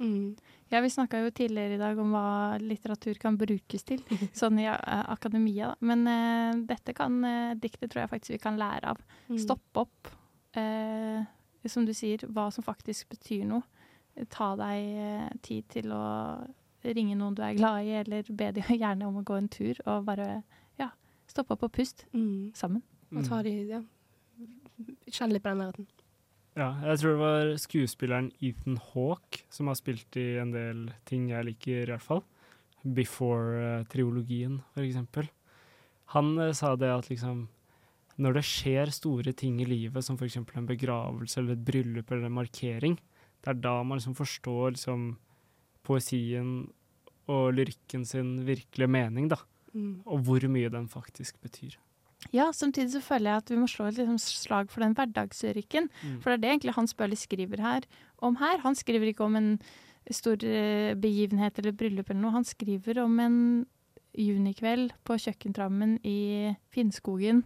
Mm. 0.00 0.36
Ja, 0.70 0.80
vi 0.80 0.88
snakka 0.90 1.18
jo 1.20 1.30
tidligere 1.30 1.74
i 1.74 1.80
dag 1.80 1.98
om 2.00 2.12
hva 2.14 2.56
litteratur 2.62 3.18
kan 3.20 3.36
brukes 3.36 3.82
til, 3.84 4.00
sånn 4.32 4.56
i 4.62 4.64
eh, 4.64 5.02
akademia, 5.12 5.74
da. 5.74 5.76
Men 5.84 6.06
eh, 6.08 6.54
dette 6.70 6.94
kan 6.96 7.18
eh, 7.26 7.50
diktet 7.60 7.90
tror 7.92 8.06
jeg 8.06 8.12
faktisk 8.14 8.32
vi 8.32 8.38
kan 8.40 8.56
lære 8.60 8.94
av. 8.94 9.02
Mm. 9.28 9.36
Stoppe 9.42 9.82
opp, 9.84 10.08
eh, 10.56 11.20
som 11.68 11.84
du 11.84 11.92
sier, 11.92 12.24
hva 12.32 12.46
som 12.54 12.64
faktisk 12.64 13.10
betyr 13.12 13.44
noe. 13.50 13.60
Ta 14.32 14.54
deg 14.56 14.88
eh, 15.04 15.28
tid 15.44 15.68
til 15.76 15.92
å 15.92 16.00
ringe 16.80 17.18
noen 17.20 17.36
du 17.36 17.42
er 17.44 17.58
glad 17.60 17.84
i, 17.84 17.92
eller 18.00 18.24
be 18.32 18.48
de 18.56 18.64
gjerne 18.80 19.04
om 19.10 19.20
å 19.20 19.26
gå 19.28 19.36
en 19.36 19.52
tur, 19.52 19.76
og 19.84 20.06
bare 20.08 20.30
ja, 20.80 20.88
stoppe 21.28 21.58
opp 21.58 21.68
og 21.68 21.74
puste 21.76 22.08
Mm. 22.16 22.54
sammen. 22.56 22.80
Og 23.12 23.26
ta 23.28 23.42
de, 23.44 23.52
ja. 23.74 23.82
Kjenne 25.10 25.34
litt 25.36 25.44
på 25.44 25.52
den 25.52 25.62
nærheten. 25.64 25.88
Ja, 26.58 26.74
jeg 26.82 26.98
tror 27.00 27.14
det 27.14 27.20
var 27.20 27.50
skuespilleren 27.62 28.32
Ethan 28.42 28.80
Hawke 28.90 29.44
som 29.54 29.70
har 29.70 29.78
spilt 29.78 30.16
i 30.18 30.34
en 30.42 30.50
del 30.54 30.88
ting 31.08 31.28
jeg 31.30 31.46
liker, 31.46 31.84
i 31.84 31.92
hvert 31.92 32.04
fall. 32.04 32.24
Before-triologien, 32.82 34.58
for 34.74 34.84
eksempel. 34.84 35.30
Han 36.16 36.34
eh, 36.40 36.54
sa 36.56 36.74
det 36.80 36.90
at 36.90 37.10
liksom 37.10 37.46
Når 38.20 38.34
det 38.36 38.44
skjer 38.44 38.90
store 38.92 39.32
ting 39.32 39.60
i 39.62 39.68
livet, 39.68 40.04
som 40.04 40.18
f.eks. 40.18 40.36
en 40.36 40.66
begravelse 40.68 41.40
eller 41.40 41.54
et 41.54 41.64
bryllup 41.64 42.10
eller 42.10 42.26
en 42.28 42.36
markering, 42.36 42.98
det 43.40 43.48
er 43.48 43.62
da 43.62 43.78
man 43.82 43.96
liksom 43.96 44.16
forstår 44.18 44.74
liksom 44.74 45.14
poesien 45.86 46.50
og 47.30 47.54
lyrikken 47.56 48.04
sin 48.04 48.34
virkelige 48.44 48.90
mening, 48.90 49.30
da. 49.30 49.38
Mm. 49.72 50.02
Og 50.04 50.26
hvor 50.26 50.44
mye 50.52 50.68
den 50.68 50.88
faktisk 50.90 51.40
betyr. 51.40 51.78
Ja, 52.34 52.50
samtidig 52.52 52.92
så 52.92 53.00
føler 53.02 53.32
jeg 53.32 53.42
at 53.42 53.50
vi 53.50 53.58
må 53.58 53.66
slå 53.70 53.88
et 53.88 53.98
liksom, 53.98 54.18
slag 54.20 54.70
for 54.70 54.84
den 54.84 54.94
hverdagslyrikken. 54.94 55.88
Mm. 55.88 56.18
For 56.20 56.30
det 56.30 56.36
er 56.36 56.42
det 56.42 56.50
egentlig 56.50 56.74
Hans 56.76 56.94
Bøhler 56.94 57.18
skriver 57.18 57.62
her 57.64 57.86
om 58.18 58.36
her. 58.36 58.60
Han 58.62 58.76
skriver 58.76 59.10
ikke 59.10 59.24
om 59.24 59.38
en 59.40 59.50
stor 60.10 60.44
eh, 60.44 60.94
begivenhet 61.00 61.58
eller 61.58 61.76
bryllup 61.76 62.10
eller 62.10 62.20
noe. 62.22 62.36
Han 62.36 62.46
skriver 62.46 63.02
om 63.02 63.18
en 63.20 63.38
junikveld 64.18 64.92
på 65.06 65.16
kjøkkentrammen 65.22 65.98
i 66.06 66.52
Finnskogen, 66.74 67.44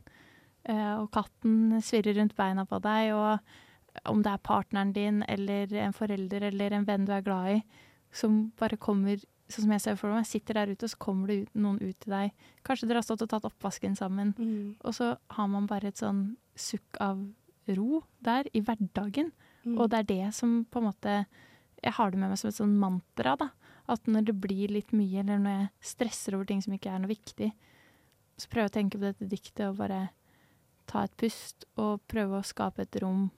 eh, 0.64 0.94
og 0.96 1.10
katten 1.14 1.80
svirrer 1.84 2.18
rundt 2.18 2.36
beina 2.36 2.64
på 2.68 2.80
deg, 2.84 3.12
og 3.14 4.08
om 4.10 4.22
det 4.24 4.32
er 4.32 4.42
partneren 4.42 4.92
din 4.94 5.22
eller 5.28 5.70
en 5.84 5.94
forelder 5.94 6.48
eller 6.50 6.74
en 6.74 6.86
venn 6.88 7.04
du 7.06 7.12
er 7.14 7.24
glad 7.26 7.58
i, 7.58 7.60
som 8.14 8.46
bare 8.58 8.80
kommer 8.80 9.20
Sånn 9.44 9.66
som 9.66 9.72
jeg 9.74 9.82
ser 9.84 9.96
for 10.00 10.08
meg, 10.14 10.24
sitter 10.24 10.56
der 10.56 10.70
ute, 10.72 10.86
og 10.86 10.92
så 10.94 10.98
kommer 11.04 11.28
det 11.28 11.42
ut, 11.42 11.56
noen 11.60 11.80
ut 11.82 11.98
til 12.00 12.14
deg. 12.14 12.44
Kanskje 12.64 12.88
dere 12.88 13.02
har 13.02 13.06
stått 13.06 13.26
og 13.26 13.32
tatt 13.34 13.48
oppvasken 13.48 13.96
sammen. 13.98 14.32
Mm. 14.38 14.76
Og 14.80 14.96
så 14.96 15.10
har 15.36 15.50
man 15.52 15.66
bare 15.68 15.90
et 15.92 16.00
sånn 16.00 16.30
sukk 16.56 17.00
av 17.04 17.20
ro 17.76 18.00
der 18.24 18.48
i 18.56 18.62
hverdagen. 18.64 19.34
Mm. 19.64 19.76
Og 19.76 19.90
det 19.92 20.00
er 20.00 20.08
det 20.08 20.30
som 20.36 20.62
på 20.68 20.80
en 20.80 20.90
måte 20.90 21.24
Jeg 21.84 21.92
har 21.98 22.10
det 22.10 22.16
med 22.16 22.30
meg 22.32 22.38
som 22.40 22.48
et 22.48 22.56
sånn 22.56 22.78
mantra, 22.80 23.34
da. 23.36 23.50
At 23.92 24.06
når 24.08 24.30
det 24.30 24.34
blir 24.40 24.72
litt 24.72 24.94
mye, 24.96 25.20
eller 25.20 25.42
når 25.42 25.58
jeg 25.58 25.90
stresser 25.90 26.36
over 26.36 26.48
ting 26.48 26.62
som 26.64 26.72
ikke 26.72 26.88
er 26.88 27.02
noe 27.02 27.12
viktig, 27.12 27.50
så 28.40 28.48
prøver 28.48 28.64
jeg 28.64 28.72
å 28.72 28.76
tenke 28.78 29.00
på 29.00 29.04
dette 29.04 29.28
diktet 29.28 29.66
og 29.68 29.76
bare 29.82 29.98
ta 30.88 31.04
et 31.04 31.16
pust 31.20 31.66
og 31.76 32.00
prøve 32.08 32.40
å 32.40 32.46
skape 32.46 32.86
et 32.86 32.96
rom 33.04 33.28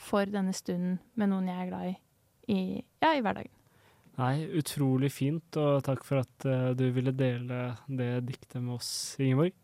for 0.00 0.24
denne 0.32 0.54
stunden 0.56 0.96
med 1.20 1.28
noen 1.28 1.52
jeg 1.52 1.60
er 1.60 1.68
glad 1.68 1.90
i, 1.90 1.94
i, 2.48 2.60
ja, 3.04 3.12
i 3.12 3.20
hverdagen. 3.20 3.52
Nei, 4.18 4.34
utrolig 4.58 5.12
fint, 5.14 5.56
og 5.56 5.84
takk 5.86 6.02
for 6.04 6.24
at 6.24 6.46
uh, 6.48 6.70
du 6.76 6.88
ville 6.92 7.14
dele 7.16 7.76
det 7.86 8.26
diktet 8.28 8.58
med 8.60 8.80
oss, 8.80 8.90
Ingeborg. 9.22 9.54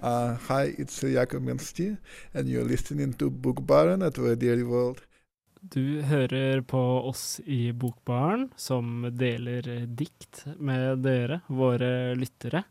Uh, 0.00 0.34
hi, 0.48 0.74
it's 0.80 1.02
uh, 1.04 1.10
Jakob 1.12 1.44
Mensti, 1.44 1.92
and 2.34 2.48
you're 2.48 2.66
listening 2.66 3.14
to 3.14 3.30
Bookbaren 3.30 4.02
at 4.02 4.18
Radio 4.18 4.56
World. 4.68 5.04
Du 5.60 6.00
hører 6.02 6.62
på 6.64 6.80
oss 7.04 7.40
i 7.44 7.72
Bokbaren, 7.72 8.48
som 8.56 9.04
deler 9.12 9.86
dikt 9.86 10.46
med 10.56 11.02
dere, 11.04 11.42
våre 11.52 12.14
lyttere. 12.16 12.64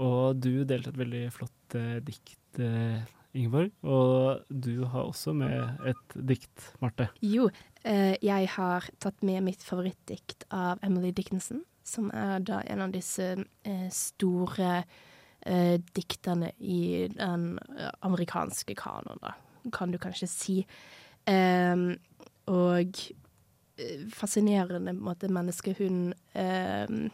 Og 0.00 0.40
du 0.40 0.64
delte 0.64 0.90
et 0.90 0.98
veldig 0.98 1.26
flott 1.34 1.76
eh, 1.78 1.98
dikt, 2.02 2.58
eh, 2.58 3.04
Ingeborg. 3.34 3.72
Og 3.82 4.44
du 4.48 4.84
har 4.90 5.08
også 5.08 5.34
med 5.36 5.86
et 5.90 6.16
dikt, 6.28 6.68
Marte. 6.82 7.08
Jo, 7.24 7.48
eh, 7.84 8.14
jeg 8.22 8.50
har 8.56 8.86
tatt 9.02 9.22
med 9.26 9.42
mitt 9.46 9.64
favorittdikt 9.66 10.46
av 10.54 10.82
Emily 10.86 11.10
Dickinson, 11.12 11.64
som 11.84 12.10
er 12.14 12.44
da 12.46 12.62
en 12.70 12.84
av 12.86 12.94
disse 12.94 13.32
eh, 13.36 13.88
store 13.92 14.84
eh, 15.44 15.76
dikterne 15.96 16.52
i 16.58 17.08
den 17.12 17.58
amerikanske 18.06 18.76
kanoen, 18.78 19.20
da, 19.22 19.34
kan 19.74 19.92
du 19.92 19.98
kanskje 19.98 20.30
si. 20.30 20.56
Og 22.44 23.04
eh, 23.80 24.06
fascinerende 24.12 24.94
måte, 24.96 25.30
menneske. 25.32 25.74
Hun 25.78 26.12
em, 26.36 27.08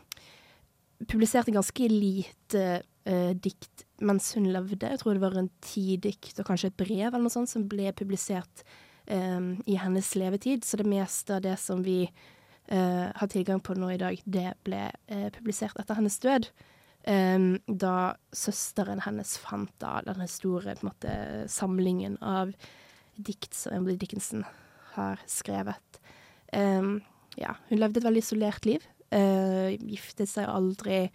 publiserte 1.09 1.55
ganske 1.55 1.89
lite 1.89 2.83
eh, 3.05 3.33
dikt 3.37 3.87
mens 4.01 4.33
hun 4.37 4.49
levde. 4.53 4.89
Jeg 4.89 5.03
tror 5.03 5.17
det 5.17 5.25
var 5.25 5.39
en 5.39 5.51
ti 5.65 5.97
dikt 6.01 6.41
og 6.41 6.49
kanskje 6.49 6.73
et 6.73 6.81
brev 6.81 7.09
eller 7.11 7.27
noe 7.27 7.33
sånt 7.33 7.53
som 7.53 7.69
ble 7.69 7.93
publisert 7.97 8.65
eh, 9.07 9.41
i 9.67 9.79
hennes 9.81 10.13
levetid. 10.17 10.65
Så 10.65 10.81
det 10.81 10.89
meste 10.89 11.39
av 11.39 11.45
det 11.47 11.57
som 11.61 11.85
vi 11.87 12.03
eh, 12.07 13.07
har 13.15 13.33
tilgang 13.33 13.61
på 13.61 13.77
nå 13.79 13.93
i 13.95 14.01
dag, 14.01 14.21
det 14.25 14.55
ble 14.67 14.87
eh, 15.09 15.29
publisert 15.37 15.79
etter 15.81 16.01
hennes 16.01 16.21
død. 16.23 16.51
Em, 17.09 17.55
da 17.65 18.13
søsteren 18.37 19.01
hennes 19.07 19.39
fant 19.41 19.73
da 19.81 20.03
denne 20.05 20.27
store 20.29 20.75
måte, 20.85 21.13
samlingen 21.49 22.19
av 22.21 22.53
dikt 23.17 23.57
som 23.57 23.73
Emily 23.73 23.97
Dickinson 23.97 24.45
har 24.95 25.23
skrevet. 25.31 26.01
Em, 26.53 26.99
ja, 27.41 27.55
hun 27.71 27.81
levde 27.81 28.03
et 28.03 28.09
veldig 28.09 28.25
isolert 28.25 28.69
liv. 28.69 28.85
eh, 29.11 29.75
giftet 29.81 30.29
seg 30.31 30.47
aldri. 30.47 31.11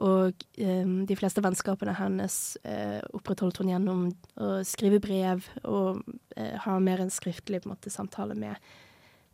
Og 0.00 0.44
um, 0.58 0.94
de 1.06 1.16
fleste 1.18 1.42
vennskapene 1.44 1.94
hennes 1.98 2.36
uh, 2.64 3.00
opprettholdt 3.12 3.60
hun 3.60 3.72
gjennom 3.74 4.06
å 4.40 4.48
skrive 4.66 5.02
brev 5.04 5.44
og 5.68 6.00
uh, 6.38 6.56
ha 6.64 6.78
mer 6.80 7.02
en 7.04 7.12
skriftlig 7.12 7.60
en 7.60 7.74
måte, 7.74 7.92
samtale 7.92 8.36
med 8.38 8.56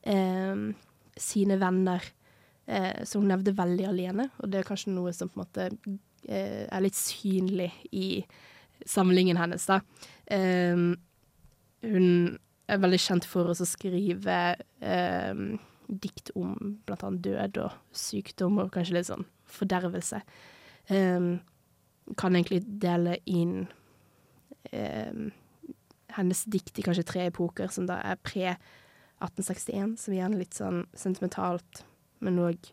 um, 0.03 0.73
sine 1.19 1.61
venner. 1.63 2.03
Uh, 2.67 3.05
så 3.07 3.23
hun 3.23 3.31
levde 3.31 3.55
veldig 3.57 3.87
alene, 3.89 4.29
og 4.43 4.51
det 4.51 4.61
er 4.61 4.69
kanskje 4.69 4.97
noe 4.97 5.15
som 5.17 5.31
på 5.31 5.39
en 5.39 5.47
måte 5.47 5.71
er 6.29 6.83
litt 6.83 6.97
synlig 6.99 7.71
i 7.95 8.25
samlingen 8.85 9.39
hennes, 9.39 9.63
da. 9.71 9.79
Um, 10.35 10.91
hun 11.87 12.09
er 12.69 12.83
veldig 12.83 12.99
kjent 13.01 13.25
for 13.25 13.49
å 13.49 13.55
skrive 13.65 14.37
dikt 15.89 16.35
om 16.37 16.75
blant 16.85 17.05
annet 17.07 17.23
død 17.25 17.61
og 17.63 17.97
sykdom 17.97 18.59
og 18.61 18.75
kanskje 18.75 18.99
litt 18.99 19.09
sånn 19.09 19.25
fordervelse. 19.53 20.23
Um, 20.89 21.39
kan 22.17 22.37
egentlig 22.37 22.63
dele 22.81 23.19
inn 23.29 23.67
um, 24.73 25.29
hennes 26.17 26.45
dikt 26.49 26.79
i 26.81 26.85
kanskje 26.87 27.07
tre 27.09 27.27
epoker, 27.29 27.69
som 27.73 27.87
da 27.89 28.01
er 28.01 28.21
pre 28.25 28.55
1861, 29.19 29.97
som 30.01 30.15
igjen 30.15 30.37
er 30.37 30.43
litt 30.45 30.57
sånn 30.57 30.85
sentimentalt, 30.97 31.83
men 32.25 32.41
òg 32.43 32.71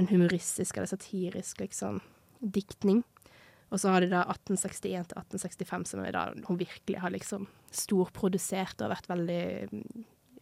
en 0.00 0.08
humoristisk 0.10 0.78
eller 0.78 0.90
satirisk 0.90 1.60
liksom, 1.62 2.00
diktning. 2.40 3.02
Og 3.74 3.80
så 3.82 3.90
har 3.90 4.04
de 4.04 4.10
da 4.12 4.22
1861 4.30 5.10
til 5.10 5.18
1865, 5.18 5.86
som 5.90 6.02
er 6.04 6.14
da 6.14 6.24
hun 6.48 6.58
virkelig 6.60 7.00
har 7.02 7.14
liksom 7.14 7.48
storprodusert 7.74 8.82
og 8.84 8.94
vært 8.94 9.10
veldig 9.10 9.44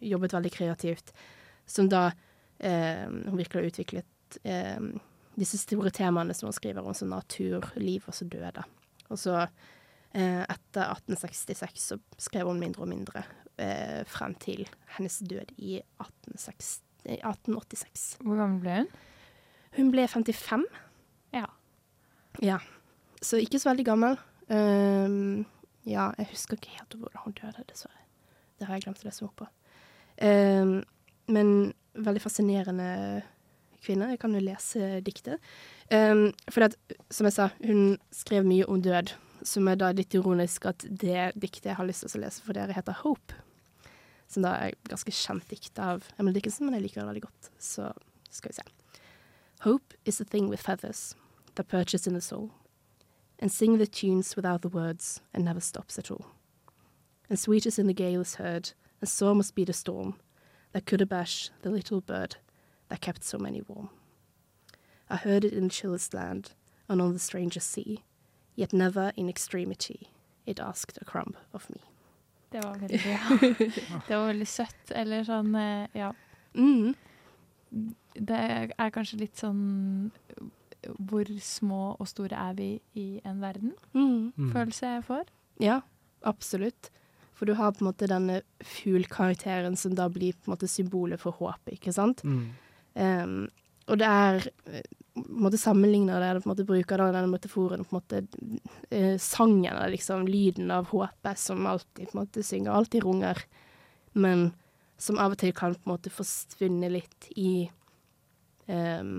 Jobbet 0.03 0.33
veldig 0.35 0.51
kreativt. 0.51 1.13
Som 1.63 1.87
da 1.87 2.09
eh, 2.59 3.05
hun 3.07 3.37
virkelig 3.39 3.61
har 3.61 3.69
utviklet 3.69 4.39
eh, 4.43 4.81
disse 5.39 5.61
store 5.61 5.93
temaene 5.95 6.35
som 6.37 6.49
hun 6.49 6.57
skriver 6.57 6.85
om, 6.85 6.95
som 6.97 7.13
natur, 7.13 7.65
liv 7.81 8.05
og 8.07 8.17
så 8.17 8.27
døde. 8.29 8.65
Og 9.09 9.21
så 9.21 9.37
eh, 9.43 10.43
etter 10.43 10.93
1866 10.93 11.87
så 11.93 11.99
skrev 12.21 12.51
hun 12.51 12.61
mindre 12.61 12.85
og 12.85 12.91
mindre 12.93 13.25
eh, 13.61 14.03
frem 14.09 14.35
til 14.43 14.67
hennes 14.97 15.19
død 15.25 15.55
i 15.57 15.79
1860, 16.01 16.75
1886. 17.05 18.07
Hvor 18.21 18.41
gammel 18.41 18.61
ble 18.63 18.77
hun? 18.83 18.93
Hun 19.79 19.91
ble 19.95 20.07
55. 20.09 20.67
Ja. 21.33 21.49
Ja. 22.45 22.61
Så 23.23 23.41
ikke 23.41 23.61
så 23.61 23.71
veldig 23.71 23.87
gammel. 23.89 24.19
Um, 24.53 25.47
ja, 25.89 26.11
jeg 26.19 26.29
husker 26.33 26.59
ikke 26.59 26.75
helt 26.77 26.97
hvordan 26.99 27.25
hun 27.25 27.37
døde, 27.39 27.65
dessverre. 27.71 28.03
Det 28.59 28.69
har 28.69 28.77
jeg 28.77 28.85
glemt 28.85 29.01
å 29.01 29.09
lese 29.09 29.25
opp 29.25 29.39
på. 29.41 29.47
Um, 30.21 30.83
men 31.33 31.73
veldig 31.95 32.23
fascinerende 32.23 32.91
kvinne. 33.83 34.13
Jeg 34.13 34.21
kan 34.23 34.35
jo 34.35 34.43
lese 34.43 35.01
diktet. 35.05 35.43
Um, 35.93 36.31
for 36.51 36.67
at, 36.69 36.77
som 37.13 37.29
jeg 37.29 37.37
sa, 37.37 37.49
hun 37.67 37.97
skrev 38.15 38.47
mye 38.47 38.67
om 38.71 38.83
død, 38.83 39.15
som 39.47 39.69
er 39.69 39.79
da 39.81 39.91
litt 39.95 40.15
ironisk 40.15 40.67
at 40.71 40.85
det 40.87 41.33
diktet 41.35 41.73
jeg 41.73 41.79
har 41.79 41.89
lyst 41.89 42.07
til 42.07 42.21
å 42.21 42.25
lese 42.25 42.45
for 42.45 42.57
dere, 42.57 42.77
heter 42.77 43.01
Hope. 43.03 43.37
Som 44.31 44.47
da 44.47 44.55
er 44.57 44.73
et 44.73 44.91
ganske 44.91 45.13
kjent 45.13 45.49
dikt 45.51 45.79
av 45.83 46.07
Emily 46.17 46.39
Dickinson, 46.39 46.69
men 46.69 46.79
jeg 46.79 46.87
liker 46.87 47.03
det 47.03 47.09
veldig 47.11 47.25
godt. 47.27 47.51
Så 47.61 47.91
skal 48.33 48.53
vi 48.53 48.61
se. 48.61 49.01
Hope 49.67 49.95
is 50.05 50.21
a 50.21 50.25
thing 50.25 50.49
with 50.49 50.63
feathers 50.63 51.15
that 51.55 51.69
perches 51.69 52.07
in 52.07 52.15
the 52.15 52.21
soul, 52.21 52.51
and 53.39 53.53
sing 53.53 53.79
the 53.79 53.87
tunes 53.87 54.37
without 54.37 54.63
the 54.63 54.69
words, 54.69 55.21
and 55.35 55.45
never 55.45 55.61
stops 55.61 55.99
at 55.99 56.11
all. 56.11 56.27
And 57.29 57.39
sweet 57.39 57.67
as 57.67 57.79
in 57.79 57.87
the 57.87 57.95
gale 57.95 58.23
is 58.23 58.37
heard, 58.37 58.73
and 59.01 59.09
sore 59.09 59.35
must 59.35 59.55
be 59.55 59.65
the 59.65 59.73
storm 59.73 60.15
that 60.73 60.87
could 60.87 61.01
abash 61.01 61.51
the 61.63 61.71
little 61.71 62.01
bird 62.01 62.37
that 62.93 63.01
kept 63.01 63.25
so 63.25 63.39
many 63.39 63.63
warm. 63.67 63.89
I 65.09 65.17
heard 65.17 65.45
it 65.45 65.53
in 65.55 65.71
chillest 65.71 66.13
land, 66.13 66.53
and 66.89 67.01
on 67.01 67.15
the 67.15 67.19
strangest 67.19 67.71
sea, 67.71 68.05
yet 68.55 68.73
never 68.75 69.13
in 69.17 69.29
extremity 69.31 70.11
it 70.45 70.61
asked 70.61 70.99
a 71.01 71.05
crumb 71.05 71.35
of 71.55 71.71
me. 71.71 71.81
Det 72.51 72.61
var 72.65 72.75
veldig 72.75 73.01
bra. 73.05 73.99
Det 74.09 74.17
var 74.17 74.27
veldig 74.27 74.49
søtt. 74.49 74.91
Eller 74.91 75.25
sånn, 75.25 75.55
eh, 75.57 75.89
ja. 75.97 76.11
Mm. 76.55 76.93
Det 78.13 78.41
er 78.77 78.91
kanskje 78.93 79.23
litt 79.23 79.41
sånn 79.41 80.11
Hvor 81.01 81.31
små 81.41 81.95
og 81.97 82.09
store 82.11 82.37
er 82.37 82.59
vi 82.59 82.67
i 82.99 83.07
en 83.25 83.41
verden? 83.41 83.73
Mm. 83.95 84.35
Mm. 84.37 84.51
Følelse 84.53 84.91
jeg 84.99 85.07
får. 85.07 85.31
Ja, 85.65 85.79
absolutt. 86.29 86.91
For 87.33 87.49
du 87.49 87.55
har 87.57 87.73
på 87.73 87.87
en 87.87 87.89
måte 87.89 88.11
denne 88.11 88.43
fuglkarakteren 88.61 89.79
som 89.81 89.97
da 89.97 90.11
blir 90.13 90.37
på 90.37 90.51
en 90.51 90.57
måte 90.57 90.69
symbolet 90.69 91.23
for 91.23 91.39
håpet, 91.41 91.79
ikke 91.79 91.95
sant? 91.97 92.21
Mm. 92.27 92.51
Em, 92.95 93.47
og 93.89 93.99
det 94.01 94.09
er 94.09 94.49
eh, 94.71 94.85
på 95.13 95.25
en 95.27 95.45
måte 95.45 95.61
sammenligner 95.61 96.21
det, 96.21 96.29
eller 96.31 96.41
på 96.41 96.49
en 96.49 96.55
måte 96.55 96.69
bruker 96.69 97.01
da 97.01 97.11
denne 97.13 97.31
metaforen 97.33 97.85
på 97.85 97.93
en 97.93 97.99
måte 97.99 98.23
eh, 98.91 99.19
sangen, 99.21 99.69
eller 99.75 99.93
liksom 99.93 100.27
lyden 100.29 100.73
av 100.73 100.89
håpet 100.93 101.41
som 101.41 101.67
alltid 101.69 102.09
på 102.09 102.17
en 102.17 102.23
måte 102.23 102.45
synger, 102.47 102.73
alltid 102.73 103.05
runger, 103.05 103.43
men 104.13 104.51
som 105.03 105.19
av 105.21 105.35
og 105.35 105.41
til 105.41 105.53
kan 105.57 105.75
på 105.75 105.85
en 105.87 105.95
måte 105.97 106.13
forsvinne 106.15 106.89
litt 106.93 107.29
i 107.37 107.67
em, 108.71 109.19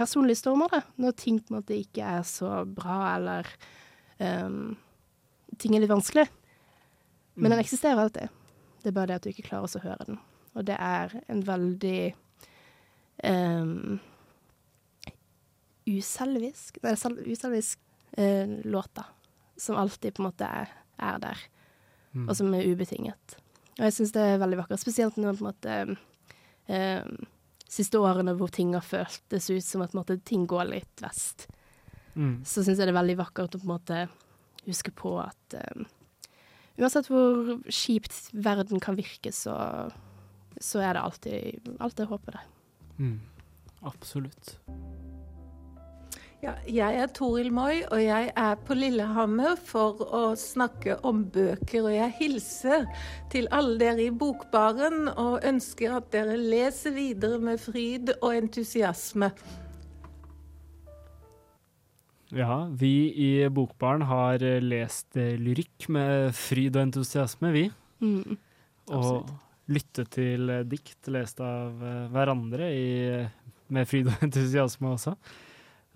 personlige 0.00 0.40
stormer, 0.40 0.72
da, 0.72 0.82
når 1.02 1.18
ting 1.20 1.38
på 1.38 1.52
en 1.52 1.60
måte 1.60 1.76
ikke 1.76 2.06
er 2.16 2.26
så 2.26 2.62
bra, 2.66 2.98
eller 3.16 3.50
em, 4.22 4.74
ting 5.60 5.76
er 5.76 5.84
litt 5.84 5.92
vanskelig. 5.92 6.26
Men 7.34 7.54
den 7.54 7.62
eksisterer 7.62 8.00
alltid. 8.00 8.32
Det 8.82 8.90
er 8.90 8.96
bare 8.96 9.12
det 9.12 9.20
at 9.20 9.26
du 9.26 9.30
ikke 9.30 9.46
klarer 9.46 9.68
å 9.68 9.84
høre 9.84 10.08
den. 10.08 10.18
Og 10.56 10.66
det 10.68 10.76
er 10.76 11.14
en 11.32 11.40
veldig 11.46 12.12
um, 13.24 14.00
uselvisk 15.86 16.78
Nei, 16.82 16.94
sel- 16.96 17.18
uselvisk 17.26 17.78
eh, 18.16 18.46
låt, 18.64 18.90
da. 18.94 19.04
Som 19.56 19.76
alltid 19.76 20.14
på 20.14 20.22
en 20.22 20.28
måte 20.30 20.46
er, 20.48 20.70
er 20.98 21.18
der, 21.22 21.38
Mm. 22.14 22.28
og 22.28 22.36
som 22.36 22.52
er 22.54 22.66
ubetinget. 22.68 23.36
Og 23.78 23.86
jeg 23.86 23.92
syns 23.96 24.10
det 24.12 24.20
er 24.20 24.38
veldig 24.42 24.58
vakkert, 24.58 24.80
spesielt 24.82 25.16
når 25.16 25.38
på 25.38 25.46
en 25.46 25.48
måte 25.48 25.76
um, 26.68 27.16
Siste 27.72 27.96
årene 27.96 28.34
hvor 28.36 28.50
ting 28.52 28.74
har 28.76 28.84
føltes 28.84 29.46
ut 29.48 29.64
som 29.64 29.80
at 29.80 29.94
måte, 29.96 30.18
ting 30.28 30.46
går 30.46 30.68
litt 30.68 31.00
vest 31.00 31.46
Mm. 32.14 32.42
så 32.44 32.60
syns 32.60 32.76
jeg 32.76 32.84
det 32.84 32.92
er 32.92 32.98
veldig 33.00 33.16
vakkert 33.16 33.54
å 33.56 33.58
på 33.62 33.64
en 33.64 33.70
måte 33.72 34.08
huske 34.66 34.92
på 34.92 35.14
at 35.22 35.54
um, 35.72 35.86
uansett 36.76 37.08
hvor 37.08 37.54
kjipt 37.72 38.28
verden 38.36 38.78
kan 38.84 38.94
virke, 38.98 39.32
så, 39.32 39.54
så 40.60 40.82
er 40.84 40.92
det 40.92 41.00
alltid, 41.02 41.70
alltid 41.80 42.06
håpet 42.12 42.34
der. 42.36 42.44
Mm. 43.02 43.18
Absolutt. 43.82 44.56
Ja, 46.42 46.56
jeg 46.66 46.96
er 46.98 47.10
Toril 47.14 47.52
Moi, 47.54 47.84
og 47.86 48.00
jeg 48.02 48.32
er 48.34 48.56
på 48.66 48.74
Lillehammer 48.74 49.54
for 49.62 50.00
å 50.02 50.22
snakke 50.38 50.96
om 51.06 51.20
bøker. 51.30 51.84
Og 51.86 51.92
jeg 51.94 52.14
hilser 52.18 52.88
til 53.30 53.46
alle 53.54 53.76
dere 53.78 54.08
i 54.08 54.10
Bokbaren 54.10 55.06
og 55.12 55.46
ønsker 55.46 55.94
at 56.00 56.10
dere 56.14 56.34
leser 56.38 56.96
videre 56.96 57.38
med 57.38 57.62
fryd 57.62 58.10
og 58.16 58.34
entusiasme. 58.40 59.30
Ja, 62.34 62.64
vi 62.74 63.12
i 63.12 63.30
Bokbaren 63.46 64.02
har 64.10 64.42
lest 64.66 65.14
lyrikk 65.14 65.86
med 65.94 66.34
fryd 66.34 66.74
og 66.74 66.88
entusiasme, 66.88 67.54
vi. 67.54 67.66
Mm. 68.02 68.38
Og 68.90 69.30
lyttet 69.70 70.10
til 70.16 70.50
eh, 70.50 70.66
dikt 70.66 71.08
lest 71.14 71.40
av 71.44 71.82
eh, 71.82 72.04
hverandre 72.12 72.68
i, 72.74 72.90
med 73.72 73.88
fryd 73.88 74.10
og 74.10 74.22
entusiasme 74.26 74.94
også. 74.96 75.16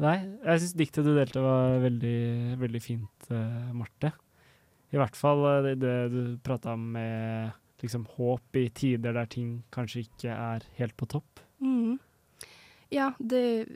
Nei, 0.05 0.17
jeg 0.45 0.61
syns 0.61 0.77
diktet 0.77 1.07
du 1.07 1.15
delte 1.17 1.41
var 1.41 1.79
veldig, 1.81 2.19
veldig 2.61 2.83
fint, 2.85 3.31
eh, 3.33 3.71
Marte. 3.75 4.13
I 4.93 5.01
hvert 5.01 5.17
fall 5.19 5.45
eh, 5.49 5.71
det 5.81 5.95
du 6.13 6.21
prata 6.45 6.75
om 6.77 6.91
med 6.97 7.55
liksom 7.83 8.07
håp 8.17 8.57
i 8.57 8.69
tider 8.73 9.17
der 9.17 9.29
ting 9.29 9.61
kanskje 9.75 10.05
ikke 10.07 10.33
er 10.33 10.67
helt 10.79 10.97
på 10.97 11.09
topp. 11.17 11.43
Mm. 11.61 11.99
Ja, 12.93 13.11
det 13.19 13.67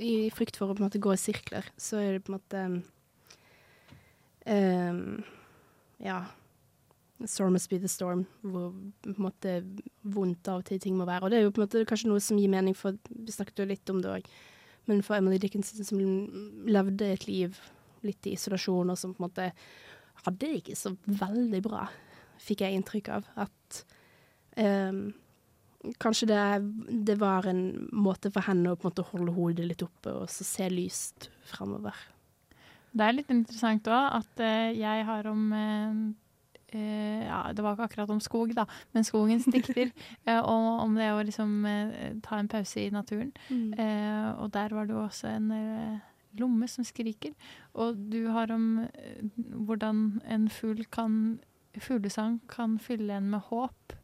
I 0.00 0.30
frykt 0.34 0.58
for 0.58 0.68
å 0.68 0.74
på 0.74 0.82
en 0.82 0.88
måte 0.88 1.02
gå 1.02 1.12
i 1.14 1.20
sirkler, 1.20 1.66
så 1.76 2.00
er 2.00 2.16
det 2.16 2.24
på 2.24 2.32
en 2.32 2.38
måte 2.38 2.64
um, 4.48 5.24
Ja. 6.04 6.24
Storm 7.30 7.54
must 7.54 7.70
be 7.70 7.78
the 7.78 7.88
storm, 7.88 8.24
hvor 8.42 8.72
på 9.04 9.12
en 9.12 9.22
måte 9.22 9.52
vondt 10.02 10.48
av 10.50 10.60
og 10.60 10.66
til 10.68 10.80
ting 10.82 10.96
må 10.98 11.06
være. 11.06 11.22
Og 11.24 11.30
det 11.30 11.38
er 11.38 11.46
jo 11.46 11.52
på 11.54 11.62
en 11.62 11.68
måte 11.68 11.84
kanskje 11.88 12.10
noe 12.10 12.22
som 12.22 12.40
gir 12.40 12.50
mening, 12.50 12.74
for 12.76 12.98
vi 13.06 13.32
snakket 13.32 13.62
jo 13.62 13.68
litt 13.70 13.92
om 13.92 14.02
det 14.02 14.10
òg. 14.16 14.30
Men 14.90 15.02
for 15.06 15.16
Emily 15.16 15.38
Dickinson, 15.40 15.86
som 15.86 16.00
levde 16.68 17.12
et 17.14 17.26
liv 17.28 17.58
litt 18.04 18.26
i 18.28 18.34
isolasjon, 18.36 18.90
og 18.92 18.98
som 19.00 19.14
på 19.14 19.22
en 19.22 19.28
måte 19.28 19.50
hadde 20.24 20.40
det 20.42 20.58
ikke 20.58 20.78
så 20.78 20.94
veldig 21.06 21.60
bra, 21.64 21.86
fikk 22.42 22.64
jeg 22.64 22.76
inntrykk 22.76 23.12
av. 23.14 23.28
At 23.46 23.84
um, 24.58 25.06
kanskje 26.02 26.28
det, 26.28 26.42
det 27.08 27.16
var 27.20 27.48
en 27.48 27.62
måte 27.92 28.32
for 28.34 28.44
henne 28.48 28.72
å 28.72 28.78
på 28.78 28.88
en 28.88 28.92
måte 28.92 29.06
holde 29.12 29.36
hodet 29.36 29.68
litt 29.70 29.86
oppe 29.86 30.12
og 30.18 30.28
så 30.32 30.46
se 30.48 30.68
lyst 30.72 31.30
framover. 31.48 31.96
Det 32.94 33.06
er 33.06 33.16
litt 33.16 33.32
interessant 33.32 33.88
òg 33.90 34.20
at 34.20 34.42
eh, 34.44 34.76
jeg 34.78 35.06
har 35.08 35.26
om 35.26 35.48
eh, 35.58 36.02
ja, 36.78 37.52
Det 37.52 37.64
var 37.64 37.76
ikke 37.76 37.88
akkurat 37.88 38.10
om 38.10 38.20
skog, 38.20 38.54
da, 38.56 38.66
men 38.92 39.04
skogens 39.06 39.46
dikter. 39.52 39.92
eh, 40.26 40.40
og 40.40 40.82
om 40.84 40.94
det 40.98 41.10
å 41.12 41.22
liksom 41.24 41.64
eh, 41.66 42.12
ta 42.24 42.38
en 42.38 42.48
pause 42.48 42.86
i 42.86 42.90
naturen. 42.94 43.32
Eh, 43.50 44.30
og 44.38 44.52
der 44.54 44.74
var 44.74 44.86
det 44.86 44.96
jo 44.96 45.04
også 45.04 45.30
en 45.36 45.50
eh, 45.54 45.98
lomme 46.40 46.68
som 46.68 46.84
skriker. 46.86 47.34
Og 47.74 47.98
du 48.10 48.28
har 48.34 48.52
om 48.54 48.84
eh, 48.86 49.24
hvordan 49.36 50.20
en 50.28 50.48
fugl 50.52 50.84
kan 50.90 51.40
Fuglesang 51.74 52.36
kan 52.46 52.76
fylle 52.78 53.16
en 53.16 53.32
med 53.32 53.40
håp. 53.48 53.94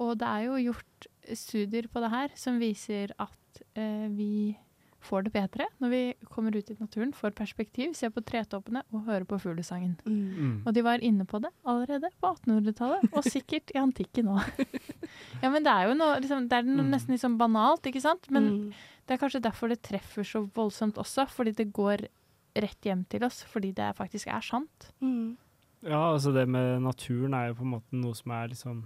Og 0.00 0.14
det 0.20 0.28
er 0.28 0.46
jo 0.46 0.60
gjort 0.70 1.08
studier 1.36 1.88
på 1.92 2.00
det 2.00 2.08
her 2.12 2.32
som 2.40 2.56
viser 2.62 3.12
at 3.20 3.62
eh, 3.76 4.08
vi 4.08 4.56
får 5.02 5.24
det 5.26 5.32
bedre 5.34 5.66
når 5.82 5.90
vi 5.90 6.00
kommer 6.30 6.54
ut 6.56 6.70
i 6.70 6.76
naturen, 6.78 7.12
får 7.12 7.34
perspektiv, 7.34 7.92
ser 7.98 8.10
på 8.14 8.22
tretoppene 8.24 8.82
og 8.92 9.04
hører 9.08 9.24
på 9.26 9.38
fuglesangen. 9.42 9.96
Mm. 10.06 10.62
Og 10.66 10.72
de 10.76 10.82
var 10.86 11.02
inne 11.02 11.26
på 11.26 11.40
det 11.42 11.50
allerede 11.66 12.10
på 12.22 12.30
1800-tallet, 12.36 13.08
og 13.12 13.24
sikkert 13.26 13.74
i 13.74 13.80
antikken 13.82 14.30
òg. 14.32 14.62
ja, 15.42 15.50
men 15.50 15.62
det 15.66 15.72
er 15.74 15.88
jo 15.90 15.98
noe, 15.98 16.20
liksom, 16.22 16.48
det 16.48 16.58
er 16.60 16.62
noe 16.70 16.86
Mm. 16.86 16.90
nesten 16.94 17.18
sånn 17.18 17.36
banalt, 17.40 17.82
ikke 17.90 18.00
sant? 18.04 18.30
Men 18.30 18.48
Mm. 18.52 18.72
det 19.06 19.14
er 19.16 19.22
kanskje 19.26 19.42
derfor 19.42 19.68
det 19.68 19.82
treffer 19.82 20.22
så 20.24 20.44
voldsomt 20.54 20.94
også, 21.02 21.26
fordi 21.28 21.52
det 21.56 21.72
går 21.72 22.06
rett 22.54 22.82
hjem 22.84 23.04
til 23.08 23.24
oss, 23.24 23.42
fordi 23.48 23.72
det 23.74 23.94
faktisk 23.96 24.28
er 24.28 24.40
sant. 24.40 24.92
Mm. 25.00 25.36
Ja, 25.82 26.12
altså 26.14 26.32
det 26.32 26.46
med 26.48 26.82
naturen 26.82 27.34
er 27.34 27.48
jo 27.48 27.54
på 27.54 27.62
en 27.66 27.72
måte 27.74 27.92
noe 27.98 28.14
som 28.14 28.30
er 28.30 28.48
liksom 28.52 28.84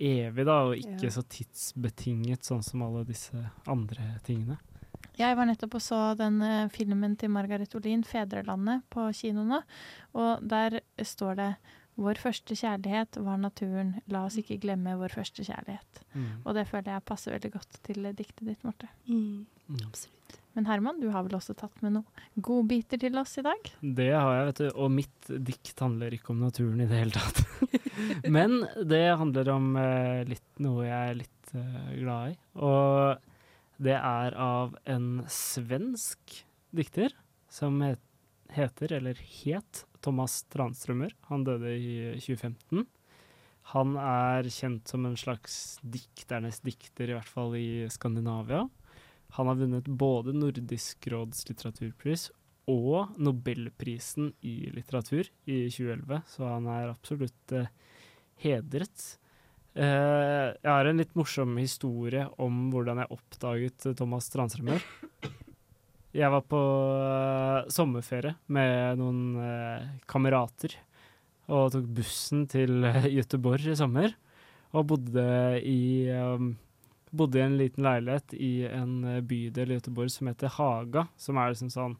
evig, 0.00 0.44
da, 0.46 0.56
og 0.66 0.76
ikke 0.76 1.04
Ja. 1.06 1.10
så 1.10 1.22
tidsbetinget, 1.28 2.42
sånn 2.42 2.62
som 2.64 2.82
alle 2.82 3.04
disse 3.04 3.50
andre 3.66 4.20
tingene. 4.24 4.58
Jeg 5.18 5.36
var 5.38 5.46
nettopp 5.46 5.76
og 5.78 5.84
så 5.84 6.00
den 6.18 6.40
eh, 6.42 6.66
filmen 6.74 7.14
til 7.18 7.30
Margaret 7.30 7.74
Olin, 7.78 8.02
'Fedrelandet', 8.02 8.82
på 8.90 9.06
kino 9.14 9.44
nå. 9.46 9.62
Og 10.18 10.42
der 10.42 10.80
står 10.98 11.34
det 11.38 11.50
'Vår 11.94 12.18
første 12.18 12.56
kjærlighet 12.58 13.20
var 13.22 13.36
naturen. 13.38 14.00
La 14.10 14.24
oss 14.26 14.34
ikke 14.34 14.58
glemme 14.58 14.96
vår 14.98 15.14
første 15.14 15.44
kjærlighet'. 15.46 16.02
Mm. 16.14 16.42
Og 16.44 16.54
det 16.54 16.66
føler 16.66 16.90
jeg 16.92 17.06
passer 17.06 17.36
veldig 17.36 17.52
godt 17.52 17.78
til 17.86 18.06
eh, 18.06 18.16
diktet 18.16 18.48
ditt, 18.48 18.64
Marte. 18.64 18.88
Mm. 19.06 19.46
Mm. 19.68 19.78
Absolutt. 19.86 20.40
Men 20.54 20.66
Herman, 20.66 21.00
du 21.00 21.08
har 21.10 21.22
vel 21.26 21.34
også 21.34 21.54
tatt 21.58 21.82
med 21.82 21.96
noen 21.96 22.42
godbiter 22.42 22.98
til 22.98 23.18
oss 23.18 23.38
i 23.38 23.42
dag? 23.42 23.70
Det 23.82 24.10
har 24.10 24.34
jeg, 24.36 24.46
vet 24.50 24.62
du. 24.62 24.66
Og 24.74 24.90
mitt 24.90 25.30
dikt 25.50 25.82
handler 25.82 26.14
ikke 26.14 26.30
om 26.34 26.42
naturen 26.42 26.82
i 26.82 26.86
det 26.90 26.98
hele 26.98 27.14
tatt. 27.14 27.42
Men 28.36 28.60
det 28.82 29.04
handler 29.18 29.50
om 29.54 29.70
eh, 29.78 30.22
litt, 30.30 30.46
noe 30.62 30.86
jeg 30.86 31.14
er 31.14 31.18
litt 31.22 31.54
eh, 31.54 31.94
glad 32.02 32.34
i. 32.34 32.36
Og 32.58 33.33
det 33.82 33.96
er 33.98 34.36
av 34.38 34.76
en 34.86 35.24
svensk 35.30 36.44
dikter 36.74 37.14
som 37.50 37.80
het, 37.84 38.02
heter, 38.54 38.92
eller 38.98 39.18
het, 39.18 39.84
Thomas 40.04 40.42
Tranströmer. 40.52 41.14
Han 41.30 41.46
døde 41.46 41.72
i 41.74 41.96
2015. 42.20 42.84
Han 43.72 43.96
er 43.96 44.46
kjent 44.52 44.90
som 44.90 45.06
en 45.08 45.16
slags 45.16 45.78
dikternes 45.80 46.60
dikter, 46.64 47.08
i 47.08 47.16
hvert 47.16 47.30
fall 47.30 47.56
i 47.56 47.86
Skandinavia. 47.90 48.66
Han 49.34 49.50
har 49.50 49.58
vunnet 49.58 49.88
både 49.88 50.34
Nordisk 50.36 51.08
råds 51.10 51.48
litteraturpris 51.48 52.28
og 52.70 53.16
Nobelprisen 53.20 54.30
i 54.46 54.70
litteratur 54.72 55.26
i 55.48 55.64
2011, 55.72 56.20
så 56.30 56.46
han 56.48 56.68
er 56.70 56.92
absolutt 56.92 57.56
eh, 57.56 57.72
hedret. 58.44 59.08
Eh, 59.74 60.48
jeg 60.62 60.70
har 60.70 60.86
en 60.86 61.00
litt 61.02 61.16
morsom 61.18 61.56
historie 61.58 62.28
om 62.38 62.68
hvordan 62.70 63.00
jeg 63.02 63.14
oppdaget 63.16 63.86
eh, 63.90 63.96
Thomas 63.98 64.30
Tranströmer. 64.30 64.84
Jeg 66.14 66.30
var 66.30 66.44
på 66.46 66.60
eh, 66.94 67.70
sommerferie 67.74 68.36
med 68.54 69.00
noen 69.00 69.96
kamerater 70.06 70.76
og 71.50 71.72
tok 71.74 71.88
bussen 71.96 72.46
til 72.50 72.86
Göteborg 73.16 73.66
i 73.72 73.78
sommer. 73.78 74.14
Og 74.74 74.86
bodde 74.90 75.24
i, 75.62 76.06
um, 76.10 76.54
bodde 77.14 77.38
i 77.38 77.44
en 77.44 77.58
liten 77.58 77.84
leilighet 77.86 78.32
i 78.34 78.54
en 78.66 78.94
bydel 79.26 79.70
i 79.70 79.76
Göteborg 79.76 80.10
som 80.10 80.30
heter 80.30 80.50
Haga, 80.54 81.04
som 81.18 81.38
er 81.38 81.52
liksom 81.52 81.70
sånn 81.70 81.98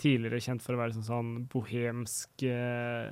tidligere 0.00 0.40
kjent 0.44 0.64
for 0.64 0.76
å 0.76 0.80
være 0.80 0.96
sånn, 0.96 1.08
sånn 1.08 1.32
bohemsk 1.52 2.46
eh, 2.48 3.10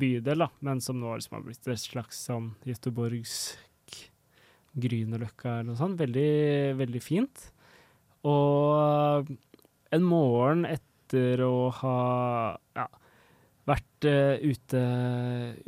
bydel, 0.00 0.44
da, 0.44 0.48
men 0.66 0.80
som 0.84 0.98
nå 1.00 1.14
liksom 1.14 1.38
har 1.38 1.46
blitt 1.46 1.68
et 1.70 1.80
slags 1.80 2.24
sånn 2.28 2.52
göteborgsk 2.68 3.60
Grünerløkka 4.74 5.60
eller 5.60 5.70
noe 5.70 5.78
sånt. 5.78 6.00
Veldig, 6.00 6.74
veldig 6.80 7.02
fint. 7.02 7.44
Og 8.26 9.30
en 9.94 10.06
morgen 10.08 10.64
etter 10.66 11.42
å 11.46 11.68
ha 11.78 11.98
ja, 12.74 12.86
vært 13.68 14.08
uh, 14.08 14.34
ute, 14.42 14.82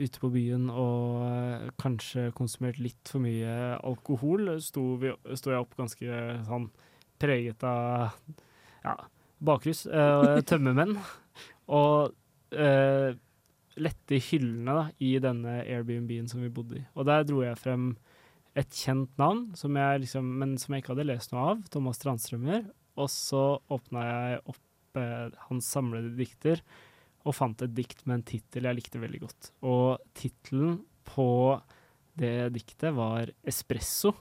ute 0.01 0.23
på 0.23 0.31
byen 0.35 0.67
og 0.73 1.21
uh, 1.23 1.69
kanskje 1.81 2.31
konsumert 2.37 2.81
litt 2.83 3.13
for 3.13 3.23
mye 3.25 3.77
alkohol, 3.79 4.57
sto, 4.65 4.97
vi, 5.03 5.13
sto 5.39 5.55
jeg 5.55 5.63
opp 5.63 5.77
ganske 5.79 6.25
sånn 6.49 6.71
preget 7.23 7.63
av 7.65 8.17
ja, 8.83 8.97
bakrus, 9.39 9.87
uh, 9.87 10.41
tømmermenn, 10.49 10.97
og 11.81 12.17
lette 13.77 14.17
i 14.17 14.23
hyllene 14.23 14.77
da, 14.77 14.85
i 15.05 15.17
denne 15.23 15.59
Airbnb-en 15.65 16.29
som 16.31 16.43
vi 16.45 16.53
bodde 16.53 16.81
i. 16.81 16.85
Og 16.97 17.09
der 17.09 17.27
dro 17.29 17.43
jeg 17.45 17.59
frem 17.61 17.91
et 18.57 18.73
kjent 18.73 19.13
navn, 19.21 19.51
som 19.59 19.77
jeg 19.77 20.03
liksom, 20.07 20.29
men 20.41 20.55
som 20.61 20.73
jeg 20.73 20.83
ikke 20.83 20.95
hadde 20.95 21.11
lest 21.11 21.35
noe 21.35 21.51
av, 21.53 21.65
Thomas 21.73 22.01
Strandstrømmer. 22.01 22.63
Og 22.97 23.09
så 23.13 23.43
åpna 23.73 24.05
jeg 24.07 24.45
opp 24.55 25.01
eh, 25.01 25.27
hans 25.51 25.69
samlede 25.69 26.15
dikter 26.17 26.63
og 27.27 27.35
fant 27.35 27.63
et 27.65 27.75
dikt 27.75 28.05
med 28.07 28.21
en 28.21 28.29
tittel 28.31 28.69
jeg 28.69 28.79
likte 28.79 29.03
veldig 29.03 29.21
godt. 29.27 29.51
Og 29.67 29.89
tittelen 30.17 30.79
på 31.07 31.29
det 32.17 32.49
diktet 32.55 32.95
var 32.97 33.29
'Espresso', 33.45 34.15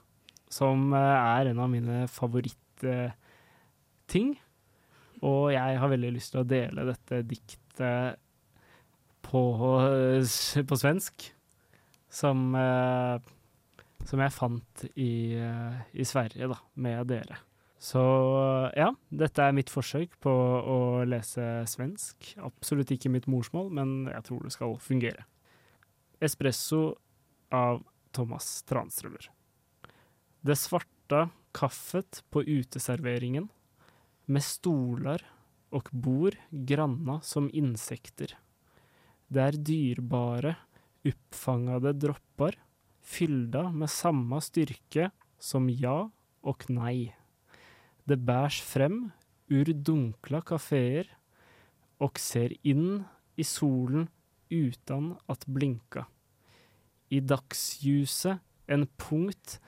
som 0.52 0.94
eh, 0.94 1.00
er 1.00 1.52
en 1.52 1.62
av 1.64 1.70
mine 1.72 2.08
favorittting. 2.12 4.36
Og 5.24 5.54
jeg 5.56 5.80
har 5.80 5.90
veldig 5.90 6.12
lyst 6.12 6.32
til 6.34 6.44
å 6.44 6.50
dele 6.50 6.90
dette 6.92 7.24
diktet 7.24 8.20
på, 9.26 9.42
på 10.70 10.78
svensk, 10.80 11.28
som, 12.12 12.46
eh, 12.56 13.18
som 14.06 14.24
jeg 14.24 14.36
fant 14.36 14.86
i, 14.94 15.36
eh, 15.40 15.84
i 15.94 16.06
Sverige, 16.08 16.50
da, 16.52 16.60
med 16.76 17.12
dere. 17.12 17.42
Så 17.86 18.02
ja, 18.74 18.88
dette 19.14 19.44
er 19.44 19.54
mitt 19.54 19.70
forsøk 19.70 20.16
på 20.24 20.32
å 20.32 20.78
lese 21.06 21.44
svensk. 21.70 22.32
Absolutt 22.42 22.94
ikke 22.96 23.12
mitt 23.14 23.28
morsmål, 23.30 23.70
men 23.78 24.08
jeg 24.10 24.26
tror 24.30 24.46
det 24.46 24.54
skal 24.56 24.78
fungere. 24.82 25.28
Espresso 26.24 26.96
av 27.54 27.84
Thomas 28.16 28.64
Tranströmer. 28.66 29.28
Det 30.46 30.58
svarte 30.58 31.28
kaffet 31.56 32.24
på 32.34 32.44
uteserveringen 32.48 33.50
med 34.26 34.44
stoler 34.44 35.22
og 35.76 35.92
bord 35.92 36.38
granna 36.50 37.20
som 37.22 37.52
insekter. 37.54 38.34
Det 39.28 39.42
er 39.42 39.58
dyrbara, 39.58 40.54
oppfangede 41.06 41.94
dropper, 41.98 42.58
fylda 43.06 43.68
med 43.74 43.90
samme 43.92 44.40
styrke 44.42 45.10
som 45.42 45.70
ja 45.70 45.98
og 46.46 46.66
nei. 46.70 47.14
Det 48.06 48.20
bærs 48.22 48.60
frem 48.62 49.12
ur 49.50 49.70
dunkla 49.74 50.42
kaféer 50.46 51.10
og 52.02 52.20
ser 52.22 52.54
inn 52.66 53.06
i 53.38 53.46
solen 53.46 54.10
utan 54.54 55.16
at 55.32 55.46
blinka. 55.50 56.06
I 57.10 57.22
dagsljuset 57.22 58.42
en 58.70 58.88
punkt 58.98 59.60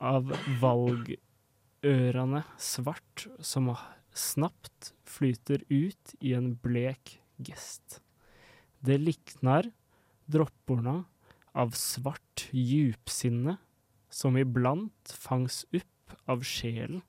av 0.00 0.32
valgørene 0.60 2.42
svart 2.60 3.26
som 3.40 3.70
snabbt 4.16 4.92
flyter 5.08 5.64
ut 5.68 6.16
i 6.20 6.34
en 6.36 6.54
blek 6.60 7.18
gest. 7.36 8.00
Det 8.86 8.98
liknar 9.02 9.66
dropporna 10.30 11.00
av 11.56 11.72
svart 11.74 12.46
djupsinne 12.54 13.56
som 14.12 14.36
iblant 14.38 15.14
fangs 15.18 15.64
opp 15.74 16.14
av 16.30 16.44
sjelen, 16.46 17.00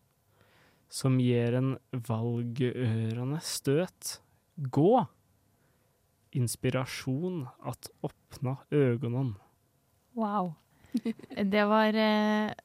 som 0.89 1.19
gir 1.21 1.53
en 1.59 1.75
valgørende 1.91 3.41
støt. 3.45 4.17
Gå! 4.55 5.05
Inspirasjon 6.37 7.45
at 7.61 7.91
åpna 8.05 8.57
øgonen. 8.73 9.35
Wow. 10.17 10.55
Det 11.53 11.65
var 11.69 11.93
eh, 11.93 12.55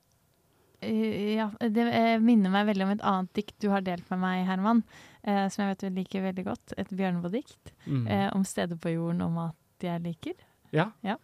Ja, 0.83 1.51
det 1.61 1.83
eh, 1.95 2.19
minner 2.21 2.51
meg 2.51 2.67
veldig 2.67 2.85
om 2.87 2.91
et 2.97 3.03
annet 3.07 3.33
dikt 3.39 3.55
du 3.63 3.69
har 3.71 3.81
delt 3.87 4.09
med 4.11 4.19
meg, 4.23 4.47
Herman. 4.49 4.81
eh, 5.23 5.47
som 5.49 5.63
jeg 5.65 5.71
vet 5.77 5.81
du 5.85 5.91
liker 6.01 6.23
veldig 6.27 6.45
godt. 6.49 6.73
Et 6.77 6.89
Bjørneboe-dikt. 6.91 7.71
Mm. 7.87 8.07
eh, 8.09 8.29
om 8.35 8.45
steder 8.45 8.77
på 8.83 8.89
jorden 8.97 9.23
og 9.23 9.31
mat 9.37 9.57
jeg 9.87 10.01
liker. 10.03 10.35
Ja. 11.05 11.17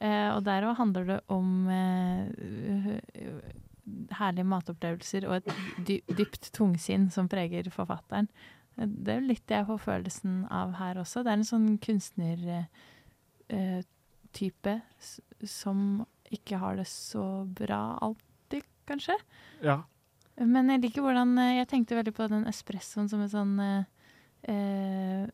Eh, 0.00 0.30
og 0.34 0.44
der 0.46 0.62
òg 0.64 0.76
handler 0.78 1.04
det 1.04 1.20
om 1.28 1.68
eh, 1.68 2.26
herlige 4.18 4.44
matopplevelser 4.48 5.26
og 5.28 5.34
et 5.36 5.48
dy 5.84 5.98
dypt 6.16 6.48
tungsinn 6.56 7.10
som 7.12 7.28
preger 7.28 7.68
forfatteren. 7.70 8.28
Eh, 8.78 8.86
Det 8.86 9.08
er 9.14 9.20
jo 9.20 9.26
litt 9.28 9.46
det 9.46 9.56
jeg 9.60 9.66
får 9.68 9.78
følelsen 9.84 10.46
av 10.50 10.72
her 10.80 10.94
også. 11.02 11.22
Det 11.22 11.30
er 11.30 11.36
en 11.38 11.44
sånn 11.52 11.78
kunstnertype 11.84 14.74
som 15.44 16.06
ikke 16.34 16.58
har 16.58 16.76
det 16.80 16.86
så 16.90 17.44
bra 17.46 17.98
alltid, 18.02 18.30
kanskje. 18.86 19.16
Ja. 19.62 19.82
Men 20.40 20.68
jeg 20.72 20.80
liker 20.82 21.02
hvordan 21.04 21.36
eh, 21.38 21.56
Jeg 21.60 21.68
tenkte 21.70 21.94
veldig 21.96 22.14
på 22.16 22.28
den 22.28 22.44
espressoen 22.50 23.08
som 23.08 23.20
et 23.22 23.30
sånn 23.30 23.54
eh, 23.62 23.84
eh, 24.50 25.26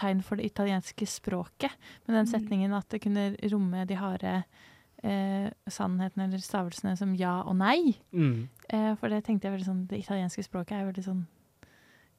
tegn 0.00 0.22
for 0.24 0.36
det 0.40 0.46
italienske 0.48 1.04
språket. 1.06 1.74
Med 2.06 2.16
den 2.16 2.24
Mm. 2.26 2.32
setningen 2.32 2.72
at 2.76 2.88
det 2.88 3.02
kunne 3.04 3.36
romme 3.52 3.84
de 3.86 3.94
harde 4.00 4.44
eh, 5.04 5.50
sannhetene 5.68 6.24
eller 6.26 6.38
stavelsene 6.42 6.96
som 6.96 7.12
ja 7.14 7.42
og 7.44 7.56
nei. 7.60 7.94
Mm. 8.12 8.48
Eh, 8.72 8.94
for 8.96 9.08
det 9.12 9.24
tenkte 9.24 9.46
jeg 9.48 9.58
veldig 9.58 9.68
sånn 9.68 9.86
Det 9.86 9.98
italienske 10.00 10.42
språket 10.42 10.72
er 10.72 10.88
veldig 10.88 11.04
sånn 11.04 11.26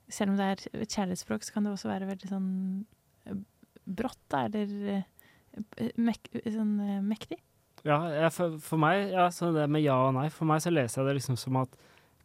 Selv 0.10 0.32
om 0.32 0.38
det 0.38 0.46
er 0.46 0.82
et 0.82 0.90
kjærlighetsspråk, 0.90 1.44
så 1.44 1.54
kan 1.54 1.64
det 1.64 1.72
også 1.74 1.90
være 1.90 2.08
veldig 2.10 2.30
sånn 2.30 2.86
eh, 3.26 3.34
brått, 3.86 4.22
da, 4.30 4.46
eller 4.46 5.04
mek 5.98 6.30
sånn 6.46 7.02
mektig. 7.06 7.38
Ja, 7.88 8.00
jeg, 8.12 8.32
for, 8.36 8.58
for 8.64 8.82
meg, 8.82 9.12
ja, 9.14 9.30
så 9.32 9.54
det 9.56 9.70
med 9.72 9.86
ja 9.86 9.96
og 10.10 10.16
nei, 10.18 10.28
for 10.34 10.50
meg 10.50 10.64
så 10.64 10.74
leser 10.74 11.02
jeg 11.02 11.10
det 11.10 11.20
liksom 11.22 11.38
som 11.40 11.62
at 11.62 11.78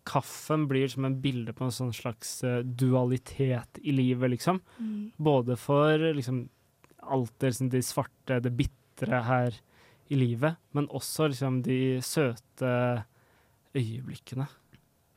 kaffen 0.05 0.67
blir 0.69 0.91
som 0.93 1.07
en 1.09 1.17
bilde 1.23 1.55
på 1.57 1.65
en 1.65 1.73
sånn 1.73 1.95
slags 1.97 2.37
eh, 2.45 2.61
dualitet 2.65 3.81
i 3.81 3.95
livet, 3.95 4.35
liksom. 4.35 4.61
Mm. 4.79 5.15
Både 5.17 5.57
for 5.61 6.11
liksom 6.17 6.43
alt 7.05 7.33
det, 7.39 7.55
liksom, 7.55 7.71
de 7.73 7.81
svarte, 7.85 8.41
det 8.45 8.53
bitre 8.57 9.23
her 9.25 9.57
i 10.13 10.19
livet, 10.19 10.61
men 10.77 10.91
også 10.93 11.31
liksom 11.33 11.63
de 11.65 11.79
søte 12.05 12.75
øyeblikkene. 13.75 14.47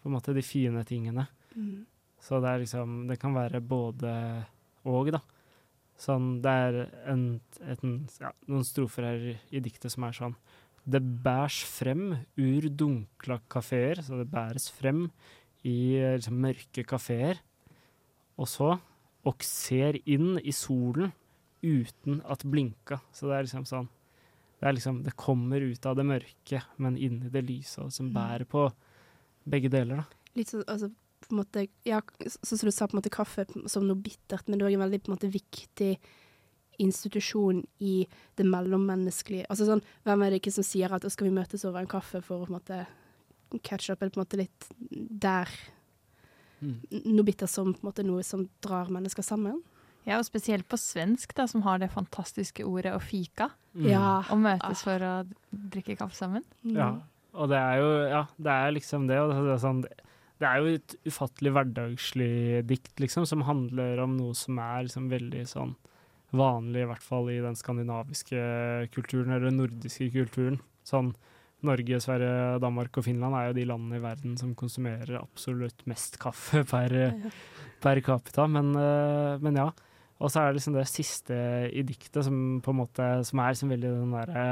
På 0.02 0.10
en 0.10 0.15
måte 0.15 0.36
de 0.36 0.43
fine 0.45 0.84
tingene. 0.88 1.28
Mm. 1.56 1.84
Så 2.23 2.39
det 2.41 2.50
er 2.50 2.62
liksom 2.63 3.08
Det 3.08 3.19
kan 3.19 3.34
være 3.36 3.62
både 3.62 4.12
og, 4.88 5.12
da. 5.12 5.19
Sånn, 5.97 6.41
det 6.43 6.51
er 6.53 6.75
en, 7.10 7.21
et, 7.65 7.81
ja, 8.21 8.29
noen 8.47 8.63
strofer 8.67 9.07
her 9.07 9.23
i 9.49 9.62
diktet 9.65 9.89
som 9.91 10.03
er 10.05 10.13
sånn 10.13 10.36
Det 10.88 11.01
bærs 11.01 11.63
frem 11.65 12.12
ur 12.38 12.67
dunkla 12.69 13.39
kafeer, 13.49 13.99
så 14.05 14.19
det 14.21 14.29
bæres 14.31 14.69
frem 14.71 15.07
i 15.65 15.97
liksom, 16.15 16.38
mørke 16.39 16.86
kafeer. 16.88 17.41
Og 18.38 18.47
så 18.47 18.75
Og 19.27 19.41
ser 19.43 19.97
inn 20.05 20.38
i 20.39 20.53
solen 20.55 21.12
uten 21.65 22.21
at 22.29 22.45
blinka. 22.45 23.01
Så 23.12 23.27
det 23.27 23.36
er 23.39 23.43
liksom 23.47 23.65
sånn 23.67 23.89
Det 24.62 24.67
er 24.69 24.73
liksom 24.77 25.03
Det 25.03 25.15
kommer 25.17 25.60
ut 25.65 25.86
av 25.86 25.95
det 25.97 26.05
mørke, 26.05 26.62
men 26.77 26.95
inn 26.97 27.23
i 27.25 27.29
det 27.33 27.43
lyse, 27.49 27.79
og 27.81 27.91
som 27.91 28.07
Mm. 28.07 28.13
bærer 28.13 28.45
på 28.45 28.71
begge 29.49 29.69
deler, 29.69 29.97
da. 29.97 30.05
Litt 30.36 30.47
sånn, 30.47 30.63
altså, 30.67 30.91
på 31.27 31.35
en 31.35 31.41
måte, 31.41 31.65
ja, 31.87 32.01
sånn 32.25 32.61
som 32.61 32.69
du 32.69 32.73
sa, 32.73 32.87
på 32.87 32.97
en 32.97 33.01
måte 33.01 33.13
kaffe 33.13 33.45
som 33.69 33.85
noe 33.87 33.99
bittert, 33.99 34.47
men 34.47 34.57
det 34.57 34.65
er 34.65 34.71
òg 34.71 34.77
en 34.79 34.85
veldig 34.85 35.01
på 35.03 35.11
en 35.11 35.17
måte, 35.17 35.31
viktig 35.33 35.91
institusjon 36.83 37.63
i 37.81 37.95
det 38.37 38.45
mellommenneskelige. 38.45 39.47
Altså 39.49 39.65
sånn, 39.65 39.81
Hvem 40.05 40.23
er 40.23 40.33
det 40.33 40.41
ikke 40.43 40.53
som 40.59 40.65
sier 40.67 40.93
at 40.93 41.05
«Å, 41.07 41.09
skal 41.09 41.29
vi 41.29 41.37
møtes 41.39 41.65
over 41.65 41.81
en 41.81 41.89
kaffe 41.89 42.21
for 42.21 42.37
å 42.37 42.45
på 42.45 42.51
en 42.51 42.59
måte 42.59 42.83
catch 43.65 43.89
up, 43.89 44.01
eller 44.01 44.13
på 44.13 44.21
en 44.21 44.25
måte 44.27 44.39
litt 44.43 44.69
der 44.91 45.49
Mm. 46.57 46.77
Noe 47.13 47.25
bittert 47.27 47.51
som 47.51 47.73
på 47.73 47.83
en 47.83 47.89
måte 47.91 48.05
noe 48.05 48.23
som 48.25 48.47
drar 48.65 48.89
mennesker 48.93 49.25
sammen. 49.25 49.59
Ja, 50.07 50.21
og 50.21 50.25
spesielt 50.27 50.67
på 50.71 50.79
svensk, 50.79 51.33
da, 51.35 51.45
som 51.51 51.65
har 51.65 51.81
det 51.81 51.91
fantastiske 51.91 52.63
ordet 52.65 52.95
å 52.95 53.01
fika. 53.03 53.49
Mm. 53.75 53.89
Ja. 53.91 54.11
Og 54.31 54.39
møtes 54.41 54.83
for 54.85 55.03
å 55.03 55.13
drikke 55.51 55.97
kaffe 55.99 56.15
sammen. 56.17 56.45
Mm. 56.63 56.77
Ja, 56.79 56.89
og 57.37 57.51
det 57.51 57.59
er 57.59 57.81
jo 57.81 57.89
Ja, 58.07 58.23
det 58.39 58.53
er 58.53 58.75
liksom 58.77 59.09
det. 59.09 59.19
Og 59.21 59.33
det 59.35 59.57
er, 59.57 59.61
sånn, 59.61 59.83
det 59.83 59.91
er 60.45 60.60
jo 60.62 60.73
et 60.78 60.95
ufattelig 61.08 61.54
hverdagslig 61.56 62.62
dikt, 62.69 62.93
liksom, 63.02 63.26
som 63.26 63.45
handler 63.47 64.04
om 64.04 64.13
noe 64.19 64.36
som 64.38 64.60
er 64.62 64.86
liksom 64.86 65.08
veldig 65.10 65.45
sånn 65.50 65.73
vanlig, 66.38 66.84
i 66.84 66.89
hvert 66.89 67.06
fall 67.06 67.32
i 67.32 67.39
den 67.41 67.58
skandinaviske 67.58 68.41
kulturen, 68.93 69.32
eller 69.32 69.50
den 69.50 69.62
nordiske 69.63 70.12
kulturen. 70.13 70.60
Sånn 70.86 71.13
Norge, 71.65 71.97
Sverige, 72.04 72.60
Danmark 72.62 73.00
og 73.00 73.08
Finland 73.08 73.34
er 73.34 73.47
jo 73.47 73.56
de 73.58 73.65
landene 73.65 73.97
i 73.97 74.04
verden 74.04 74.36
som 74.38 74.54
konsumerer 74.58 75.17
absolutt 75.17 75.82
mest 75.89 76.19
kaffe 76.21 76.62
per, 76.73 76.93
per 77.82 78.02
capita, 78.06 78.45
men, 78.52 78.76
eh, 78.78 79.38
men 79.41 79.58
ja. 79.63 79.71
Og 80.17 80.32
så 80.34 80.41
er 80.41 80.50
det 80.52 80.60
liksom 80.60 80.78
det 80.78 80.88
siste 80.89 81.36
i 81.73 81.84
diktet 81.86 82.26
som 82.26 82.38
på 82.65 82.73
en 82.73 82.80
måte 82.80 83.06
Som 83.21 83.38
er 83.38 83.52
liksom 83.54 83.69
veldig 83.69 83.91
den 84.00 84.15
derre 84.15 84.45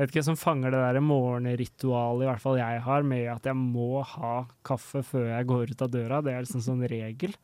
jeg 0.00 0.06
vet 0.06 0.14
ikke, 0.14 0.24
som 0.30 0.38
fanger 0.40 0.72
det 0.72 0.78
der 0.80 1.02
morgenritualet 1.04 2.24
i 2.24 2.28
hvert 2.30 2.40
fall 2.40 2.56
jeg 2.56 2.80
har, 2.86 3.02
med 3.04 3.26
at 3.28 3.44
jeg 3.50 3.56
må 3.58 4.00
ha 4.14 4.46
kaffe 4.64 5.02
før 5.04 5.26
jeg 5.28 5.48
går 5.50 5.74
ut 5.74 5.82
av 5.84 5.90
døra. 5.92 6.20
Det 6.24 6.32
er 6.32 6.46
liksom 6.46 6.62
sånn 6.64 6.86
regel. 6.88 7.34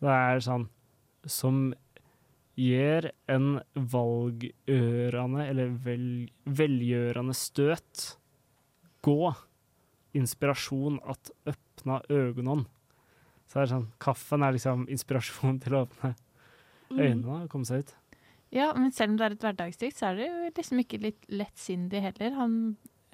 Det 0.00 0.08
er 0.14 0.40
sånn 0.40 0.64
som 1.28 1.58
gjør 2.56 3.10
en 3.28 3.50
valgørende, 3.76 5.44
eller 5.44 5.76
vel, 5.84 6.08
velgjørende 6.48 7.36
støt 7.36 8.06
gå. 9.04 9.34
Inspirasjon 10.16 10.96
at 11.04 11.30
åpna 11.52 12.00
øynene. 12.08 12.64
Så 13.44 13.60
det 13.60 13.66
er 13.66 13.72
sånn, 13.74 13.88
kaffen 14.00 14.46
er 14.46 14.56
liksom 14.56 14.88
inspirasjon 14.88 15.60
til 15.60 15.76
å 15.76 15.84
åpne 15.84 16.14
Mm. 16.90 16.98
øynene 16.98 17.42
og 17.44 17.50
komme 17.52 17.68
seg 17.68 17.84
ut. 17.84 17.94
Ja, 18.50 18.72
men 18.74 18.90
selv 18.92 19.12
om 19.12 19.18
det 19.18 19.26
er 19.26 19.34
et 19.36 19.44
hverdagsdikt, 19.44 19.98
så 19.98 20.10
er 20.10 20.18
det 20.18 20.26
jo 20.26 20.52
liksom 20.56 20.82
ikke 20.82 20.98
litt 21.02 21.26
lettsindig 21.30 22.02
heller. 22.02 22.32
Han 22.34 22.54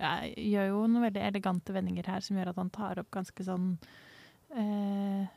ja, 0.01 0.13
gjør 0.25 0.71
jo 0.71 0.85
noen 0.87 1.09
veldig 1.09 1.25
elegante 1.29 1.75
vendinger 1.77 2.09
her 2.09 2.25
som 2.25 2.39
gjør 2.39 2.53
at 2.53 2.61
han 2.61 2.73
tar 2.73 3.01
opp 3.03 3.11
ganske 3.17 3.45
sånn 3.45 3.69
eh, 4.57 5.29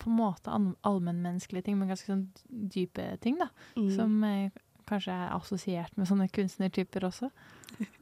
På 0.00 0.10
en 0.10 0.18
måte 0.18 0.52
allmennmenneskelige 0.52 1.68
ting, 1.68 1.78
men 1.80 1.92
ganske 1.92 2.10
sånn 2.10 2.26
dype 2.46 3.14
ting, 3.24 3.40
da. 3.40 3.48
Mm. 3.76 3.90
Som 3.96 4.18
eh, 4.28 4.62
kanskje 4.88 5.16
er 5.16 5.34
assosiert 5.36 5.96
med 5.96 6.10
sånne 6.10 6.28
kunstnertyper 6.32 7.08
også. 7.12 7.32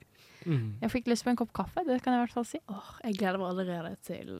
Mm. 0.44 0.74
Jeg 0.82 0.90
fikk 0.92 1.06
lyst 1.08 1.24
på 1.24 1.30
en 1.32 1.38
kopp 1.40 1.54
kaffe, 1.56 1.80
det 1.88 1.94
kan 2.04 2.12
jeg 2.12 2.18
i 2.18 2.24
hvert 2.26 2.34
fall 2.36 2.44
si. 2.44 2.58
Åh, 2.68 2.88
jeg 3.06 3.14
gleder 3.16 3.38
meg 3.40 3.46
allerede 3.54 3.94
til 4.04 4.32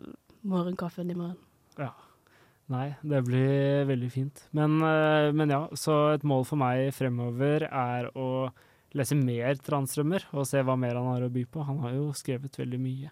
morgenkaffen 0.44 1.08
i 1.08 1.16
morgen. 1.16 1.38
Ja. 1.78 1.94
Nei, 2.72 2.94
det 3.04 3.20
blir 3.26 3.84
veldig 3.88 4.10
fint. 4.12 4.46
Men, 4.56 4.78
eh, 4.80 5.30
men 5.36 5.50
ja, 5.52 5.66
så 5.76 6.14
et 6.14 6.24
mål 6.24 6.46
for 6.48 6.60
meg 6.60 6.94
fremover 6.96 7.66
er 7.68 8.08
å 8.16 8.48
lese 8.96 9.16
mer 9.18 9.58
Transtrømmer 9.60 10.24
og 10.32 10.46
se 10.48 10.62
hva 10.64 10.76
mer 10.78 10.96
han 10.96 11.10
har 11.10 11.26
å 11.26 11.32
by 11.32 11.44
på. 11.44 11.64
Han 11.66 11.82
har 11.84 11.92
jo 11.98 12.12
skrevet 12.16 12.56
veldig 12.56 12.80
mye. 12.80 13.10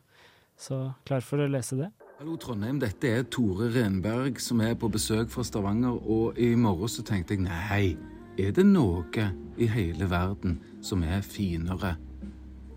Så 0.56 0.94
klar 1.04 1.20
for 1.26 1.42
å 1.42 1.50
lese 1.50 1.76
det. 1.76 1.90
Hallo 2.18 2.36
Trondheim, 2.38 2.78
dette 2.78 3.08
er 3.10 3.24
Tore 3.24 3.68
Renberg 3.74 4.38
som 4.40 4.60
er 4.62 4.76
på 4.78 4.88
besøk 4.92 5.28
fra 5.32 5.42
Stavanger, 5.42 5.96
og 6.06 6.38
i 6.38 6.52
morgen 6.54 6.88
så 6.88 7.02
tenkte 7.02 7.34
jeg 7.34 7.42
nei, 7.42 7.96
er 8.38 8.52
det 8.54 8.64
noe 8.68 9.26
i 9.58 9.66
hele 9.68 10.06
verden 10.08 10.60
som 10.80 11.02
er 11.02 11.24
finere 11.26 11.96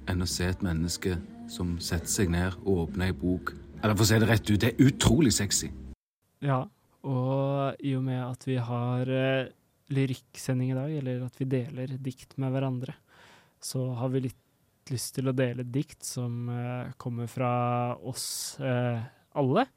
enn 0.10 0.24
å 0.24 0.28
se 0.28 0.50
et 0.50 0.66
menneske 0.66 1.16
som 1.52 1.76
setter 1.78 2.10
seg 2.10 2.34
ned 2.34 2.58
og 2.66 2.88
åpner 2.88 3.12
ei 3.12 3.16
bok 3.16 3.54
Eller 3.84 3.94
for 3.94 4.02
å 4.02 4.10
si 4.10 4.18
det 4.18 4.28
rett 4.32 4.50
ut, 4.50 4.60
det 4.64 4.72
er 4.72 4.88
utrolig 4.88 5.34
sexy. 5.36 5.70
Ja, 6.44 6.66
og 7.06 7.80
i 7.86 7.94
og 7.96 8.04
med 8.04 8.20
at 8.20 8.44
vi 8.48 8.58
har 8.60 9.08
uh, 9.08 9.52
lyrikksending 9.94 10.74
i 10.74 10.78
dag, 10.78 10.96
eller 11.00 11.26
at 11.28 11.38
vi 11.40 11.48
deler 11.50 11.96
dikt 12.02 12.36
med 12.42 12.52
hverandre, 12.56 12.96
så 13.62 13.88
har 14.00 14.12
vi 14.14 14.26
litt 14.28 14.92
lyst 14.92 15.16
til 15.16 15.30
å 15.32 15.36
dele 15.36 15.66
dikt 15.66 16.04
som 16.06 16.50
uh, 16.52 16.92
kommer 17.02 17.30
fra 17.32 17.96
oss 17.96 18.58
uh, 18.60 19.00
alle. 19.38 19.68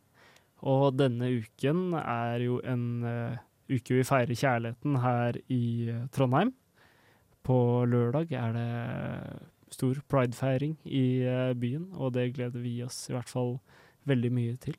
Og 0.67 0.91
denne 0.99 1.31
uken 1.39 1.93
er 2.01 2.43
jo 2.43 2.57
en 2.67 3.05
uke 3.71 3.95
vi 3.95 4.03
feirer 4.03 4.35
kjærligheten 4.35 4.97
her 4.99 5.39
i 5.55 5.95
Trondheim. 6.11 6.51
På 7.47 7.87
lørdag 7.87 8.35
er 8.35 8.57
det 8.57 9.77
stor 9.77 10.01
pridefeiring 10.11 10.75
i 10.83 11.23
byen, 11.55 11.93
og 11.95 12.17
det 12.19 12.33
gleder 12.35 12.59
vi 12.59 12.75
oss 12.83 13.05
i 13.07 13.15
hvert 13.15 13.31
fall 13.31 13.61
veldig 14.11 14.33
mye 14.35 14.59
til. 14.67 14.75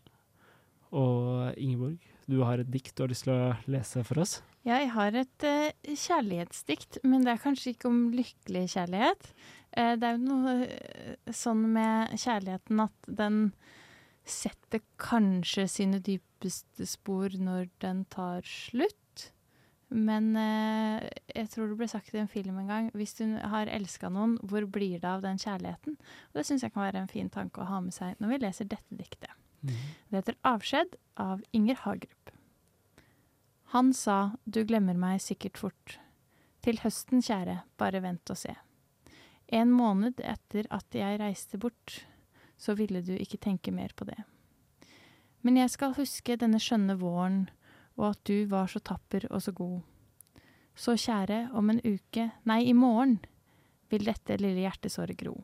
Og 0.96 1.54
Ingeborg, 1.60 2.00
du 2.30 2.40
har 2.46 2.62
et 2.62 2.70
dikt 2.72 2.96
du 2.98 3.04
har 3.04 3.12
lyst 3.12 3.28
til 3.28 3.36
å 3.36 3.52
lese 3.70 4.04
for 4.08 4.22
oss? 4.24 4.40
Ja, 4.68 4.80
Jeg 4.82 4.92
har 4.92 5.16
et 5.16 5.46
uh, 5.48 5.96
kjærlighetsdikt, 5.96 7.00
men 7.08 7.24
det 7.24 7.34
er 7.34 7.44
kanskje 7.44 7.74
ikke 7.74 7.90
om 7.90 8.10
lykkelig 8.14 8.66
kjærlighet. 8.76 9.30
Uh, 9.78 9.94
det 9.96 10.08
er 10.08 10.18
jo 10.18 10.26
noe 10.26 10.56
uh, 10.66 11.34
sånn 11.34 11.64
med 11.74 12.16
kjærligheten 12.20 12.84
at 12.84 13.12
den 13.22 13.42
setter 14.30 14.84
kanskje 15.02 15.66
sine 15.72 16.02
dypeste 16.06 16.86
spor 16.90 17.34
når 17.40 17.70
den 17.82 18.04
tar 18.14 18.46
slutt. 18.46 18.96
Men 19.90 20.36
jeg 20.38 21.48
tror 21.50 21.72
det 21.72 21.80
ble 21.80 21.88
sagt 21.90 22.14
i 22.14 22.20
en 22.22 22.30
film 22.30 22.60
en 22.62 22.68
gang 22.70 22.92
hvis 22.94 23.16
du 23.18 23.24
har 23.42 23.72
elska 23.74 24.12
noen, 24.14 24.36
hvor 24.46 24.68
blir 24.70 25.02
det 25.02 25.10
av 25.10 25.24
den 25.26 25.42
kjærligheten? 25.42 25.98
Og 26.30 26.38
Det 26.38 26.46
syns 26.46 26.62
jeg 26.62 26.76
kan 26.76 26.86
være 26.86 27.02
en 27.02 27.10
fin 27.10 27.34
tanke 27.34 27.64
å 27.64 27.70
ha 27.72 27.82
med 27.82 27.98
seg 27.98 28.22
når 28.22 28.36
vi 28.36 28.42
leser 28.44 28.70
dette 28.70 29.00
diktet. 29.00 29.39
Det 29.62 30.16
heter 30.16 30.36
'Avskjed' 30.44 30.96
av 31.16 31.42
Inger 31.52 31.76
Hagerup. 31.76 32.32
Han 33.64 33.94
sa 33.94 34.38
'du 34.46 34.64
glemmer 34.66 34.98
meg 34.98 35.22
sikkert 35.22 35.58
fort'. 35.58 36.00
Til 36.62 36.80
høsten, 36.80 37.22
kjære, 37.22 37.62
bare 37.78 38.02
vent 38.02 38.30
og 38.30 38.38
se. 38.38 38.56
En 39.48 39.72
måned 39.72 40.20
etter 40.20 40.68
at 40.70 40.86
jeg 40.94 41.20
reiste 41.20 41.58
bort, 41.58 42.06
så 42.58 42.76
ville 42.76 43.02
du 43.02 43.14
ikke 43.16 43.38
tenke 43.38 43.72
mer 43.72 43.90
på 43.96 44.06
det. 44.06 44.24
Men 45.42 45.58
jeg 45.58 45.70
skal 45.70 45.96
huske 45.96 46.38
denne 46.38 46.60
skjønne 46.60 46.98
våren, 47.00 47.50
og 47.98 48.10
at 48.10 48.24
du 48.24 48.46
var 48.46 48.68
så 48.68 48.80
tapper 48.80 49.28
og 49.32 49.42
så 49.42 49.52
god. 49.52 49.82
Så 50.76 50.96
kjære, 50.96 51.50
om 51.54 51.70
en 51.70 51.82
uke, 51.84 52.32
nei, 52.46 52.64
i 52.70 52.74
morgen, 52.74 53.20
vil 53.90 54.06
dette 54.06 54.38
lille 54.38 54.62
hjertesåret 54.64 55.18
gro. 55.18 55.44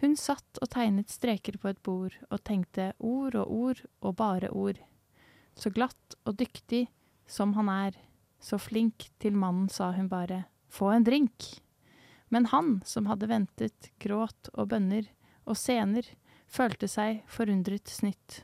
Hun 0.00 0.16
satt 0.20 0.60
og 0.60 0.68
tegnet 0.74 1.12
streker 1.12 1.56
på 1.60 1.70
et 1.70 1.80
bord 1.86 2.16
og 2.28 2.42
tenkte 2.44 2.90
ord 2.98 3.36
og 3.40 3.52
ord 3.52 3.80
og 4.02 4.16
bare 4.18 4.50
ord. 4.52 4.80
Så 5.56 5.72
glatt 5.72 6.18
og 6.28 6.36
dyktig 6.36 6.86
som 7.26 7.54
han 7.56 7.70
er, 7.72 7.96
så 8.40 8.58
flink 8.60 9.08
til 9.22 9.36
mannen 9.36 9.70
sa 9.72 9.90
hun 9.96 10.10
bare, 10.12 10.44
få 10.68 10.92
en 10.92 11.06
drink. 11.06 11.48
Men 12.28 12.50
han 12.52 12.82
som 12.84 13.08
hadde 13.08 13.30
ventet 13.30 13.90
gråt 14.02 14.50
og 14.52 14.68
bønner 14.74 15.08
og 15.46 15.56
sener, 15.56 16.04
følte 16.46 16.88
seg 16.90 17.22
forundret 17.30 17.88
snytt. 17.90 18.42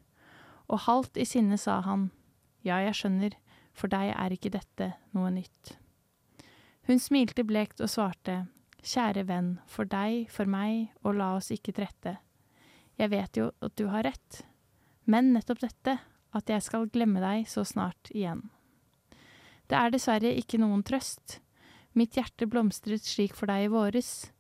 Og 0.73 0.87
halvt 0.87 1.21
i 1.21 1.27
sinne 1.29 1.59
sa 1.61 1.81
han, 1.85 2.09
ja, 2.65 2.81
jeg 2.81 2.97
skjønner, 2.97 3.37
for 3.77 3.93
deg 3.93 4.15
er 4.15 4.35
ikke 4.35 4.53
dette 4.55 4.93
noe 5.13 5.31
nytt. 5.35 5.77
Hun 6.89 6.99
smilte 7.03 7.45
blekt 7.47 7.83
og 7.83 7.91
svarte, 7.91 8.47
Kjære 8.83 9.23
venn, 9.29 9.53
for 9.71 9.87
deg, 9.87 10.27
for 10.31 10.49
meg, 10.51 10.91
og 11.07 11.15
la 11.21 11.37
oss 11.37 11.53
ikke 11.55 11.75
trette. 11.77 12.17
Jeg 12.99 13.13
vet 13.13 13.39
jo 13.39 13.53
at 13.63 13.77
du 13.79 13.87
har 13.93 14.03
rett, 14.09 14.43
men 15.07 15.31
nettopp 15.37 15.63
dette, 15.63 15.97
at 16.33 16.51
jeg 16.51 16.65
skal 16.65 16.89
glemme 16.91 17.23
deg 17.23 17.47
så 17.51 17.63
snart 17.69 18.11
igjen. 18.11 18.49
Det 19.71 19.79
er 19.79 19.93
dessverre 19.95 20.33
ikke 20.35 20.59
noen 20.61 20.83
trøst. 20.85 21.39
Mitt 21.95 22.17
hjerte 22.19 22.49
blomstret 22.51 23.05
slik 23.07 23.37
for 23.39 23.51
deg 23.53 23.69
i 23.69 23.73
våres, 23.73 24.33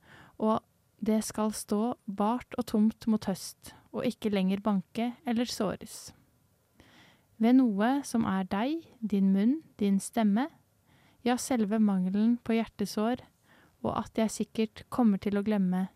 og 0.42 0.60
det 0.98 1.20
skal 1.26 1.54
stå 1.54 1.94
bart 2.06 2.56
og 2.58 2.66
tomt 2.72 3.06
mot 3.10 3.30
høst, 3.30 3.74
og 3.94 4.06
ikke 4.08 4.32
lenger 4.32 4.62
banke 4.64 5.12
eller 5.28 5.48
såres. 5.48 6.10
Ved 7.42 7.58
noe 7.58 8.00
som 8.06 8.26
er 8.28 8.46
deg, 8.46 8.86
din 9.00 9.32
munn, 9.34 9.60
din 9.78 9.98
stemme, 10.02 10.48
ja, 11.26 11.36
selve 11.38 11.78
mangelen 11.82 12.36
på 12.42 12.56
hjertesår, 12.58 13.22
og 13.82 13.96
at 13.98 14.18
jeg 14.18 14.30
sikkert 14.30 14.84
kommer 14.92 15.20
til 15.22 15.38
å 15.38 15.44
glemme, 15.46 15.88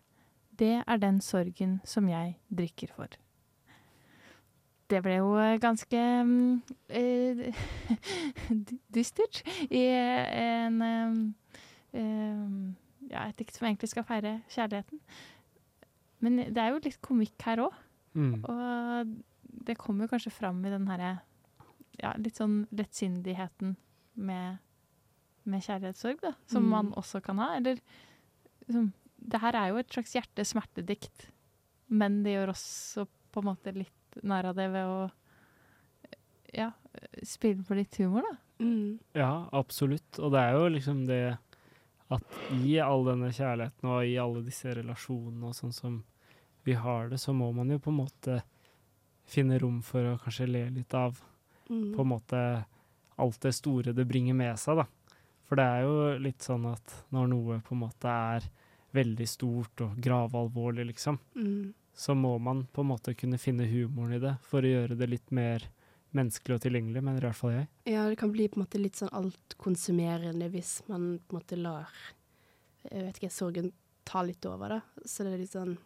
det 0.57 0.81
er 0.81 0.99
den 1.01 1.21
sorgen 1.21 1.79
som 1.87 2.09
jeg 2.09 2.35
drikker 2.49 2.91
for. 2.95 3.11
Det 4.87 5.01
ble 5.03 5.17
jo 5.19 5.33
ganske 5.59 6.01
mm, 6.27 6.61
eh, 6.95 7.63
dystert 8.95 9.41
i 9.67 9.83
en 9.91 10.81
eh, 10.83 12.53
Ja, 13.07 13.23
et 13.23 13.37
dikt 13.39 13.55
som 13.55 13.67
egentlig 13.67 13.91
skal 13.91 14.05
feire 14.07 14.37
kjærligheten. 14.51 14.99
Men 16.23 16.39
det 16.51 16.59
er 16.59 16.73
jo 16.73 16.81
litt 16.83 16.99
komikk 17.03 17.43
her 17.47 17.61
òg. 17.67 17.75
Mm. 18.17 18.41
Og 18.43 19.11
det 19.67 19.77
kommer 19.79 20.09
kanskje 20.11 20.33
fram 20.33 20.63
i 20.65 20.71
den 20.73 20.87
herre 20.89 21.17
ja, 22.01 22.13
litt 22.19 22.39
sånn 22.39 22.65
lettsindigheten 22.75 23.75
med 24.27 24.57
med 25.47 25.63
kjærlighetssorg, 25.65 26.19
da, 26.21 26.33
som 26.51 26.63
Mm. 26.65 26.69
man 26.69 26.93
også 26.99 27.21
kan 27.23 27.37
ha. 27.39 27.53
Eller 27.57 27.79
liksom, 28.67 28.91
Det 29.27 29.39
her 29.41 29.55
er 29.55 29.69
jo 29.71 29.77
et 29.81 29.89
slags 29.89 30.13
hjerte-smertedikt, 30.13 31.29
men 31.89 32.21
det 32.23 32.35
gjør 32.35 32.51
også 32.53 33.07
på 33.33 33.41
en 33.41 33.47
måte 33.49 33.73
litt 33.73 34.19
narr 34.23 34.45
av 34.51 34.55
det 34.55 34.67
ved 34.71 34.85
å 34.85 35.11
ja, 36.53 36.71
spille 37.23 37.63
på 37.67 37.75
litt 37.75 37.95
humor, 37.99 38.23
da. 38.23 38.37
Mm. 38.63 38.99
Ja, 39.17 39.47
absolutt. 39.53 40.19
Og 40.19 40.31
det 40.33 40.39
er 40.41 40.53
jo 40.57 40.69
liksom 40.73 41.05
det 41.07 41.37
at 42.09 42.37
i 42.55 42.77
all 42.79 43.03
denne 43.05 43.29
kjærligheten 43.35 43.89
og 43.91 44.05
i 44.07 44.15
alle 44.21 44.41
disse 44.45 44.71
relasjonene 44.77 45.49
og 45.49 45.57
sånn 45.57 45.73
som 45.75 45.97
vi 46.63 46.73
har 46.79 47.09
det, 47.09 47.19
så 47.19 47.33
må 47.35 47.49
man 47.53 47.69
jo 47.69 47.79
på 47.83 47.91
en 47.91 47.99
måte 48.05 48.41
finne 49.27 49.59
rom 49.59 49.81
for 49.83 50.13
å 50.13 50.19
kanskje 50.23 50.47
le 50.49 50.65
litt 50.69 50.93
av 50.95 51.19
Mm. 51.69 51.93
på 51.97 51.99
en 52.01 52.07
måte 52.07 52.65
alt 53.19 53.39
det 53.41 53.51
store 53.53 53.91
det 53.93 54.05
bringer 54.07 54.33
med 54.33 54.55
seg, 54.57 54.77
da. 54.77 54.85
For 55.47 55.55
det 55.59 55.63
er 55.63 55.83
jo 55.87 55.97
litt 56.19 56.43
sånn 56.43 56.65
at 56.69 56.93
når 57.15 57.29
noe 57.31 57.59
på 57.63 57.75
en 57.75 57.83
måte 57.85 58.11
er 58.11 58.47
veldig 58.97 59.27
stort 59.29 59.83
og 59.85 59.97
gravalvorlig, 60.03 60.85
liksom, 60.91 61.19
Mm. 61.35 61.73
så 61.93 62.15
må 62.15 62.39
man 62.39 62.65
på 62.73 62.81
en 62.83 62.89
måte 62.91 63.15
kunne 63.17 63.39
finne 63.39 63.65
humoren 63.67 64.13
i 64.17 64.19
det 64.19 64.35
for 64.41 64.61
å 64.61 64.71
gjøre 64.71 64.97
det 64.97 65.09
litt 65.09 65.31
mer 65.31 65.63
menneskelig 66.13 66.55
og 66.55 66.61
tilgjengelig, 66.61 67.03
mener 67.03 67.21
i 67.21 67.27
hvert 67.27 67.35
fall 67.35 67.51
jeg. 67.51 67.67
Ja, 67.85 68.07
det 68.09 68.17
kan 68.17 68.31
bli 68.31 68.47
på 68.47 68.57
en 68.57 68.63
måte 68.65 68.79
litt 68.81 68.95
sånn 68.95 69.11
altkonsumerende 69.15 70.49
hvis 70.51 70.81
man 70.87 71.19
på 71.27 71.35
en 71.35 71.39
måte 71.41 71.57
lar 71.59 71.89
jeg 72.87 73.03
vet 73.03 73.17
ikke, 73.19 73.31
sorgen 73.33 73.71
ta 74.07 74.21
litt 74.23 74.45
over, 74.47 74.69
da. 74.77 74.81
Så 75.03 75.25
det 75.25 75.33
er 75.33 75.41
litt 75.41 75.51
sånn 75.51 75.77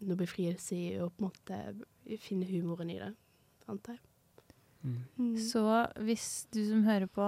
noe 0.00 0.16
befrielse 0.16 0.76
i 0.76 0.98
å 1.00 1.08
på 1.08 1.24
en 1.24 1.30
måte 1.30 2.18
finne 2.20 2.44
humoren 2.48 2.90
i 2.92 2.98
det, 3.00 3.14
antar 3.68 3.96
jeg. 3.96 4.02
Mm. 4.84 5.36
Så 5.36 5.62
hvis 6.04 6.46
du 6.52 6.60
som 6.68 6.84
hører 6.84 7.08
på 7.08 7.24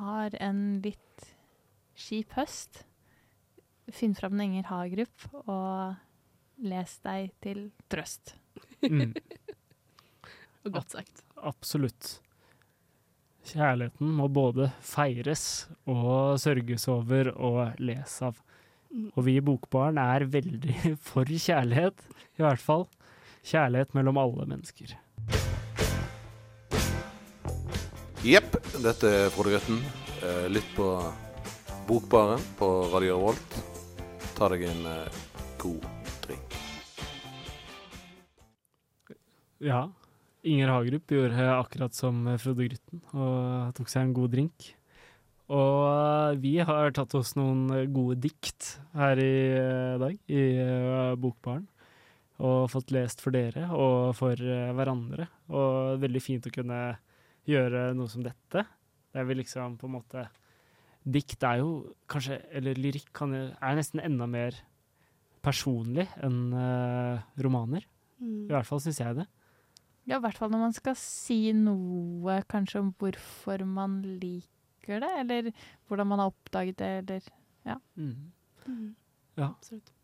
har 0.00 0.36
en 0.42 0.80
litt 0.84 1.30
kjip 1.96 2.36
høst, 2.36 2.84
finn 3.92 4.16
fram 4.18 4.40
Inger 4.42 4.68
Hagerup 4.68 5.28
og 5.46 5.96
les 6.66 6.98
deg 7.04 7.32
til 7.44 7.68
trøst. 7.92 8.34
Mm. 8.84 9.14
Og 10.66 10.72
godt 10.74 10.96
sagt. 10.96 11.22
Absolutt. 11.46 12.16
Kjærligheten 13.46 14.08
må 14.18 14.26
både 14.26 14.72
feires 14.82 15.68
og 15.86 16.40
sørges 16.42 16.88
over 16.90 17.30
og 17.36 17.78
les 17.78 18.16
av. 18.26 18.40
Mm. 18.90 19.12
Og 19.14 19.20
vi 19.28 19.36
i 19.38 19.44
Bokbaren 19.44 20.00
er 20.02 20.26
veldig 20.26 20.96
for 21.08 21.28
kjærlighet, 21.30 22.02
i 22.40 22.42
hvert 22.42 22.62
fall. 22.62 22.88
Kjærlighet 23.46 23.94
mellom 23.94 24.18
alle 24.18 24.48
mennesker. 24.50 24.96
Jepp, 28.26 28.55
dette 28.84 29.08
er 29.08 29.30
Frode 29.34 29.54
Grøtten. 29.54 29.78
Litt 30.50 30.52
Lytt 30.56 30.70
på 30.76 30.88
Bokbaren 31.86 32.42
på 32.58 32.68
Radio 32.92 33.18
Revolt. 33.18 33.58
Ta 34.36 34.48
deg 34.52 34.64
en 34.68 34.88
eh, 34.90 35.20
god 35.60 35.84
drink. 36.24 36.56
Ja. 39.64 39.86
Inger 40.46 40.70
Hagerup 40.74 41.10
gjorde 41.10 41.46
akkurat 41.56 41.94
som 41.96 42.26
Frode 42.38 42.68
Grytten 42.68 43.00
og 43.14 43.72
tok 43.78 43.88
seg 43.90 44.04
en 44.04 44.16
god 44.16 44.34
drink. 44.34 44.68
Og 45.46 46.42
vi 46.42 46.56
har 46.58 46.90
tatt 46.94 47.14
oss 47.14 47.36
noen 47.38 47.68
gode 47.94 48.18
dikt 48.24 48.76
her 48.98 49.18
i 49.22 49.32
eh, 49.54 49.96
dag 50.02 50.16
i 50.26 50.44
eh, 50.58 51.14
Bokbaren. 51.22 51.66
Og 52.42 52.66
fått 52.68 52.90
lest 52.92 53.22
for 53.24 53.32
dere 53.32 53.70
og 53.72 54.12
for 54.18 54.34
eh, 54.34 54.72
hverandre. 54.74 55.28
Og 55.54 56.02
veldig 56.02 56.22
fint 56.22 56.48
å 56.50 56.54
kunne 56.54 56.80
gjøre 57.46 57.90
noe 57.96 58.10
som 58.10 58.24
dette. 58.24 58.64
Det 59.12 59.22
er 59.22 59.28
vel 59.28 59.40
liksom 59.42 59.78
på 59.80 59.88
en 59.88 59.96
måte 60.00 60.26
Dikt 61.06 61.44
er 61.46 61.60
jo 61.60 61.94
kanskje, 62.10 62.40
eller 62.58 62.74
lyrikk 62.82 63.12
kan, 63.14 63.30
er 63.30 63.76
nesten 63.78 64.00
enda 64.02 64.26
mer 64.26 64.56
personlig 65.46 66.08
enn 66.18 66.50
uh, 66.50 67.22
romaner. 67.38 67.84
Mm. 68.18 68.48
I 68.48 68.50
hvert 68.50 68.66
fall 68.66 68.82
syns 68.82 68.98
jeg 68.98 69.14
det. 69.20 69.26
Ja, 70.06 70.18
i 70.18 70.22
hvert 70.24 70.38
fall 70.38 70.50
når 70.50 70.64
man 70.64 70.74
skal 70.74 70.96
si 70.98 71.52
noe 71.54 72.40
kanskje 72.50 72.82
om 72.82 72.90
hvorfor 72.98 73.62
man 73.70 74.00
liker 74.18 75.02
det, 75.02 75.12
eller 75.22 75.52
hvordan 75.86 76.10
man 76.10 76.24
har 76.24 76.32
oppdaget 76.32 76.82
det, 76.82 76.90
eller 77.04 77.30
ja. 77.66 77.78
Mm. 77.94 78.32
Mm. 78.66 78.90
Ja. 79.38 79.52
Absolutt. 79.52 79.94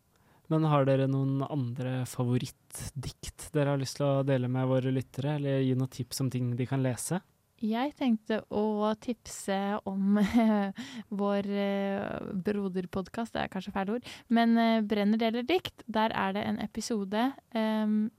Men 0.51 0.67
har 0.67 0.87
dere 0.87 1.07
noen 1.11 1.43
andre 1.47 2.01
favorittdikt 2.07 3.49
dere 3.55 3.73
har 3.73 3.79
lyst 3.79 3.97
til 3.99 4.07
å 4.07 4.25
dele 4.27 4.49
med 4.51 4.67
våre 4.69 4.91
lyttere, 4.91 5.37
eller 5.39 5.63
gi 5.63 5.75
noen 5.79 5.91
tips 5.91 6.23
om 6.23 6.31
ting 6.31 6.51
de 6.59 6.67
kan 6.69 6.83
lese? 6.83 7.19
Jeg 7.63 7.93
tenkte 7.95 8.41
å 8.51 8.91
tipse 8.99 9.55
om 9.87 10.17
vår 11.21 11.47
eh, 11.47 12.31
broderpodkast, 12.43 13.37
det 13.37 13.45
er 13.45 13.53
kanskje 13.53 13.71
feil 13.75 13.93
ord, 13.95 14.09
men 14.27 14.57
eh, 14.59 14.81
Brenner 14.83 15.21
deler 15.21 15.47
dikt. 15.47 15.85
Der 15.87 16.11
er 16.11 16.35
det 16.35 16.43
en 16.43 16.59
episode 16.63 17.29
um, 17.55 18.09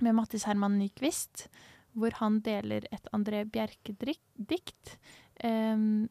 med 0.00 0.16
Mattis 0.16 0.48
Herman 0.48 0.78
Nyquist, 0.80 1.50
hvor 1.98 2.16
han 2.22 2.40
deler 2.46 2.86
et 2.94 3.12
André 3.12 3.44
Bjerke-dikt. 3.44 4.96
Um, 5.44 6.08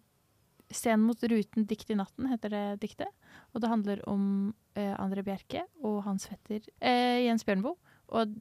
Scenen 0.68 1.06
mot 1.08 1.22
ruten, 1.32 1.66
dikt 1.66 1.90
i 1.90 1.98
natten, 1.98 2.28
heter 2.30 2.52
det 2.54 2.66
diktet. 2.84 3.10
Og 3.56 3.64
det 3.64 3.72
handler 3.72 4.04
om 4.12 4.26
uh, 4.78 4.96
André 5.02 5.24
Bjerke 5.26 5.66
og 5.82 6.04
hans 6.06 6.30
fetter 6.30 6.62
uh, 6.84 7.18
Jens 7.24 7.48
Bjørnboe. 7.48 7.80
Og 8.14 8.38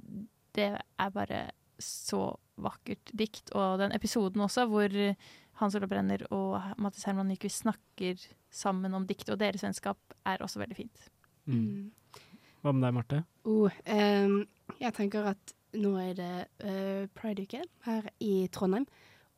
det 0.56 0.74
er 0.76 1.14
bare 1.14 1.46
så 1.82 2.28
vakkert 2.62 3.12
dikt. 3.12 3.52
Og 3.56 3.80
den 3.82 3.94
episoden 3.96 4.44
også, 4.44 4.66
hvor 4.70 4.92
Hans 5.60 5.76
Olav 5.76 5.88
Brenner 5.88 6.24
og 6.34 6.60
Mattis 6.82 7.06
Herman 7.08 7.28
Nyquist 7.30 7.64
snakker 7.64 8.20
sammen 8.52 8.94
om 8.94 9.06
dikt, 9.08 9.30
og 9.32 9.40
deres 9.40 9.64
vennskap 9.64 9.98
er 10.28 10.42
også 10.44 10.60
veldig 10.60 10.76
fint. 10.76 11.06
Mm. 11.46 11.92
Hva 12.62 12.72
med 12.74 12.82
deg, 12.84 12.94
Marte? 12.96 13.22
Oh, 13.46 13.70
um, 13.70 14.40
jeg 14.80 14.94
tenker 14.96 15.28
at 15.32 15.52
nå 15.76 15.92
er 16.00 16.14
det 16.18 16.32
uh, 16.64 17.04
pride-uke 17.16 17.62
her 17.86 18.08
i 18.24 18.48
Trondheim. 18.52 18.88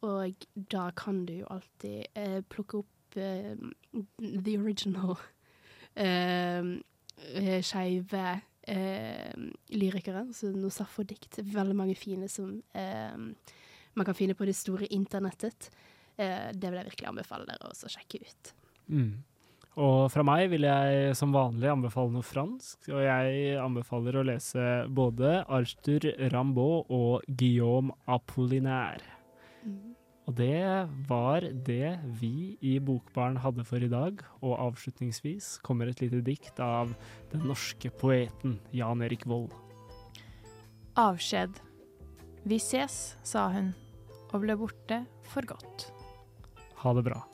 Og 0.07 0.47
da 0.71 0.89
kan 0.97 1.25
du 1.27 1.41
jo 1.41 1.49
alltid 1.51 2.07
uh, 2.19 2.41
plukke 2.51 2.83
opp 2.85 3.19
uh, 3.19 3.55
the 4.23 4.59
original 4.59 5.17
uh, 6.07 6.79
eh, 7.35 7.59
skeive 7.63 8.25
eh, 8.69 9.33
lyrikere. 9.75 10.27
Så 10.37 10.53
noe 10.55 10.73
Sappho-dikt. 10.75 11.41
Veldig 11.49 11.77
mange 11.79 11.97
fine 11.99 12.29
som 12.33 12.59
eh, 12.77 13.17
man 13.99 14.09
kan 14.09 14.17
finne 14.17 14.37
på 14.39 14.47
det 14.49 14.57
store 14.59 14.89
internettet. 14.95 15.71
Eh, 16.17 16.51
det 16.53 16.71
vil 16.71 16.81
jeg 16.81 16.91
virkelig 16.93 17.11
anbefale 17.11 17.49
dere 17.49 17.73
også 17.73 17.89
å 17.89 17.97
sjekke 17.97 18.23
ut. 18.23 18.55
Mm. 18.89 19.11
Og 19.79 20.09
fra 20.11 20.25
meg 20.27 20.49
vil 20.51 20.67
jeg 20.67 21.13
som 21.15 21.35
vanlig 21.35 21.69
anbefale 21.71 22.11
noe 22.11 22.27
fransk, 22.27 22.89
og 22.91 23.05
jeg 23.05 23.53
anbefaler 23.63 24.19
å 24.19 24.25
lese 24.27 24.65
både 24.91 25.45
Arthur 25.47 26.09
Rambaud 26.33 26.91
og 26.91 27.29
Guillaume 27.29 27.95
Apollinaire. 28.11 29.15
Og 30.29 30.35
det 30.37 30.61
var 31.09 31.41
det 31.65 31.95
vi 32.21 32.59
i 32.61 32.75
Bokbaren 32.85 33.39
hadde 33.41 33.65
for 33.65 33.81
i 33.81 33.89
dag, 33.89 34.21
og 34.45 34.59
avslutningsvis 34.61 35.55
kommer 35.65 35.89
et 35.89 36.03
lite 36.05 36.21
dikt 36.27 36.61
av 36.61 36.93
den 37.33 37.47
norske 37.49 37.89
poeten 37.97 38.59
Jan 38.77 39.01
Erik 39.07 39.25
Vold. 39.25 39.55
Avskjed. 41.01 41.57
Vi 42.45 42.61
ses, 42.61 43.17
sa 43.25 43.49
hun, 43.55 43.73
og 44.29 44.45
ble 44.45 44.59
borte 44.61 45.01
for 45.33 45.49
godt. 45.49 45.89
Ha 46.85 46.93
det 46.93 47.09
bra. 47.09 47.25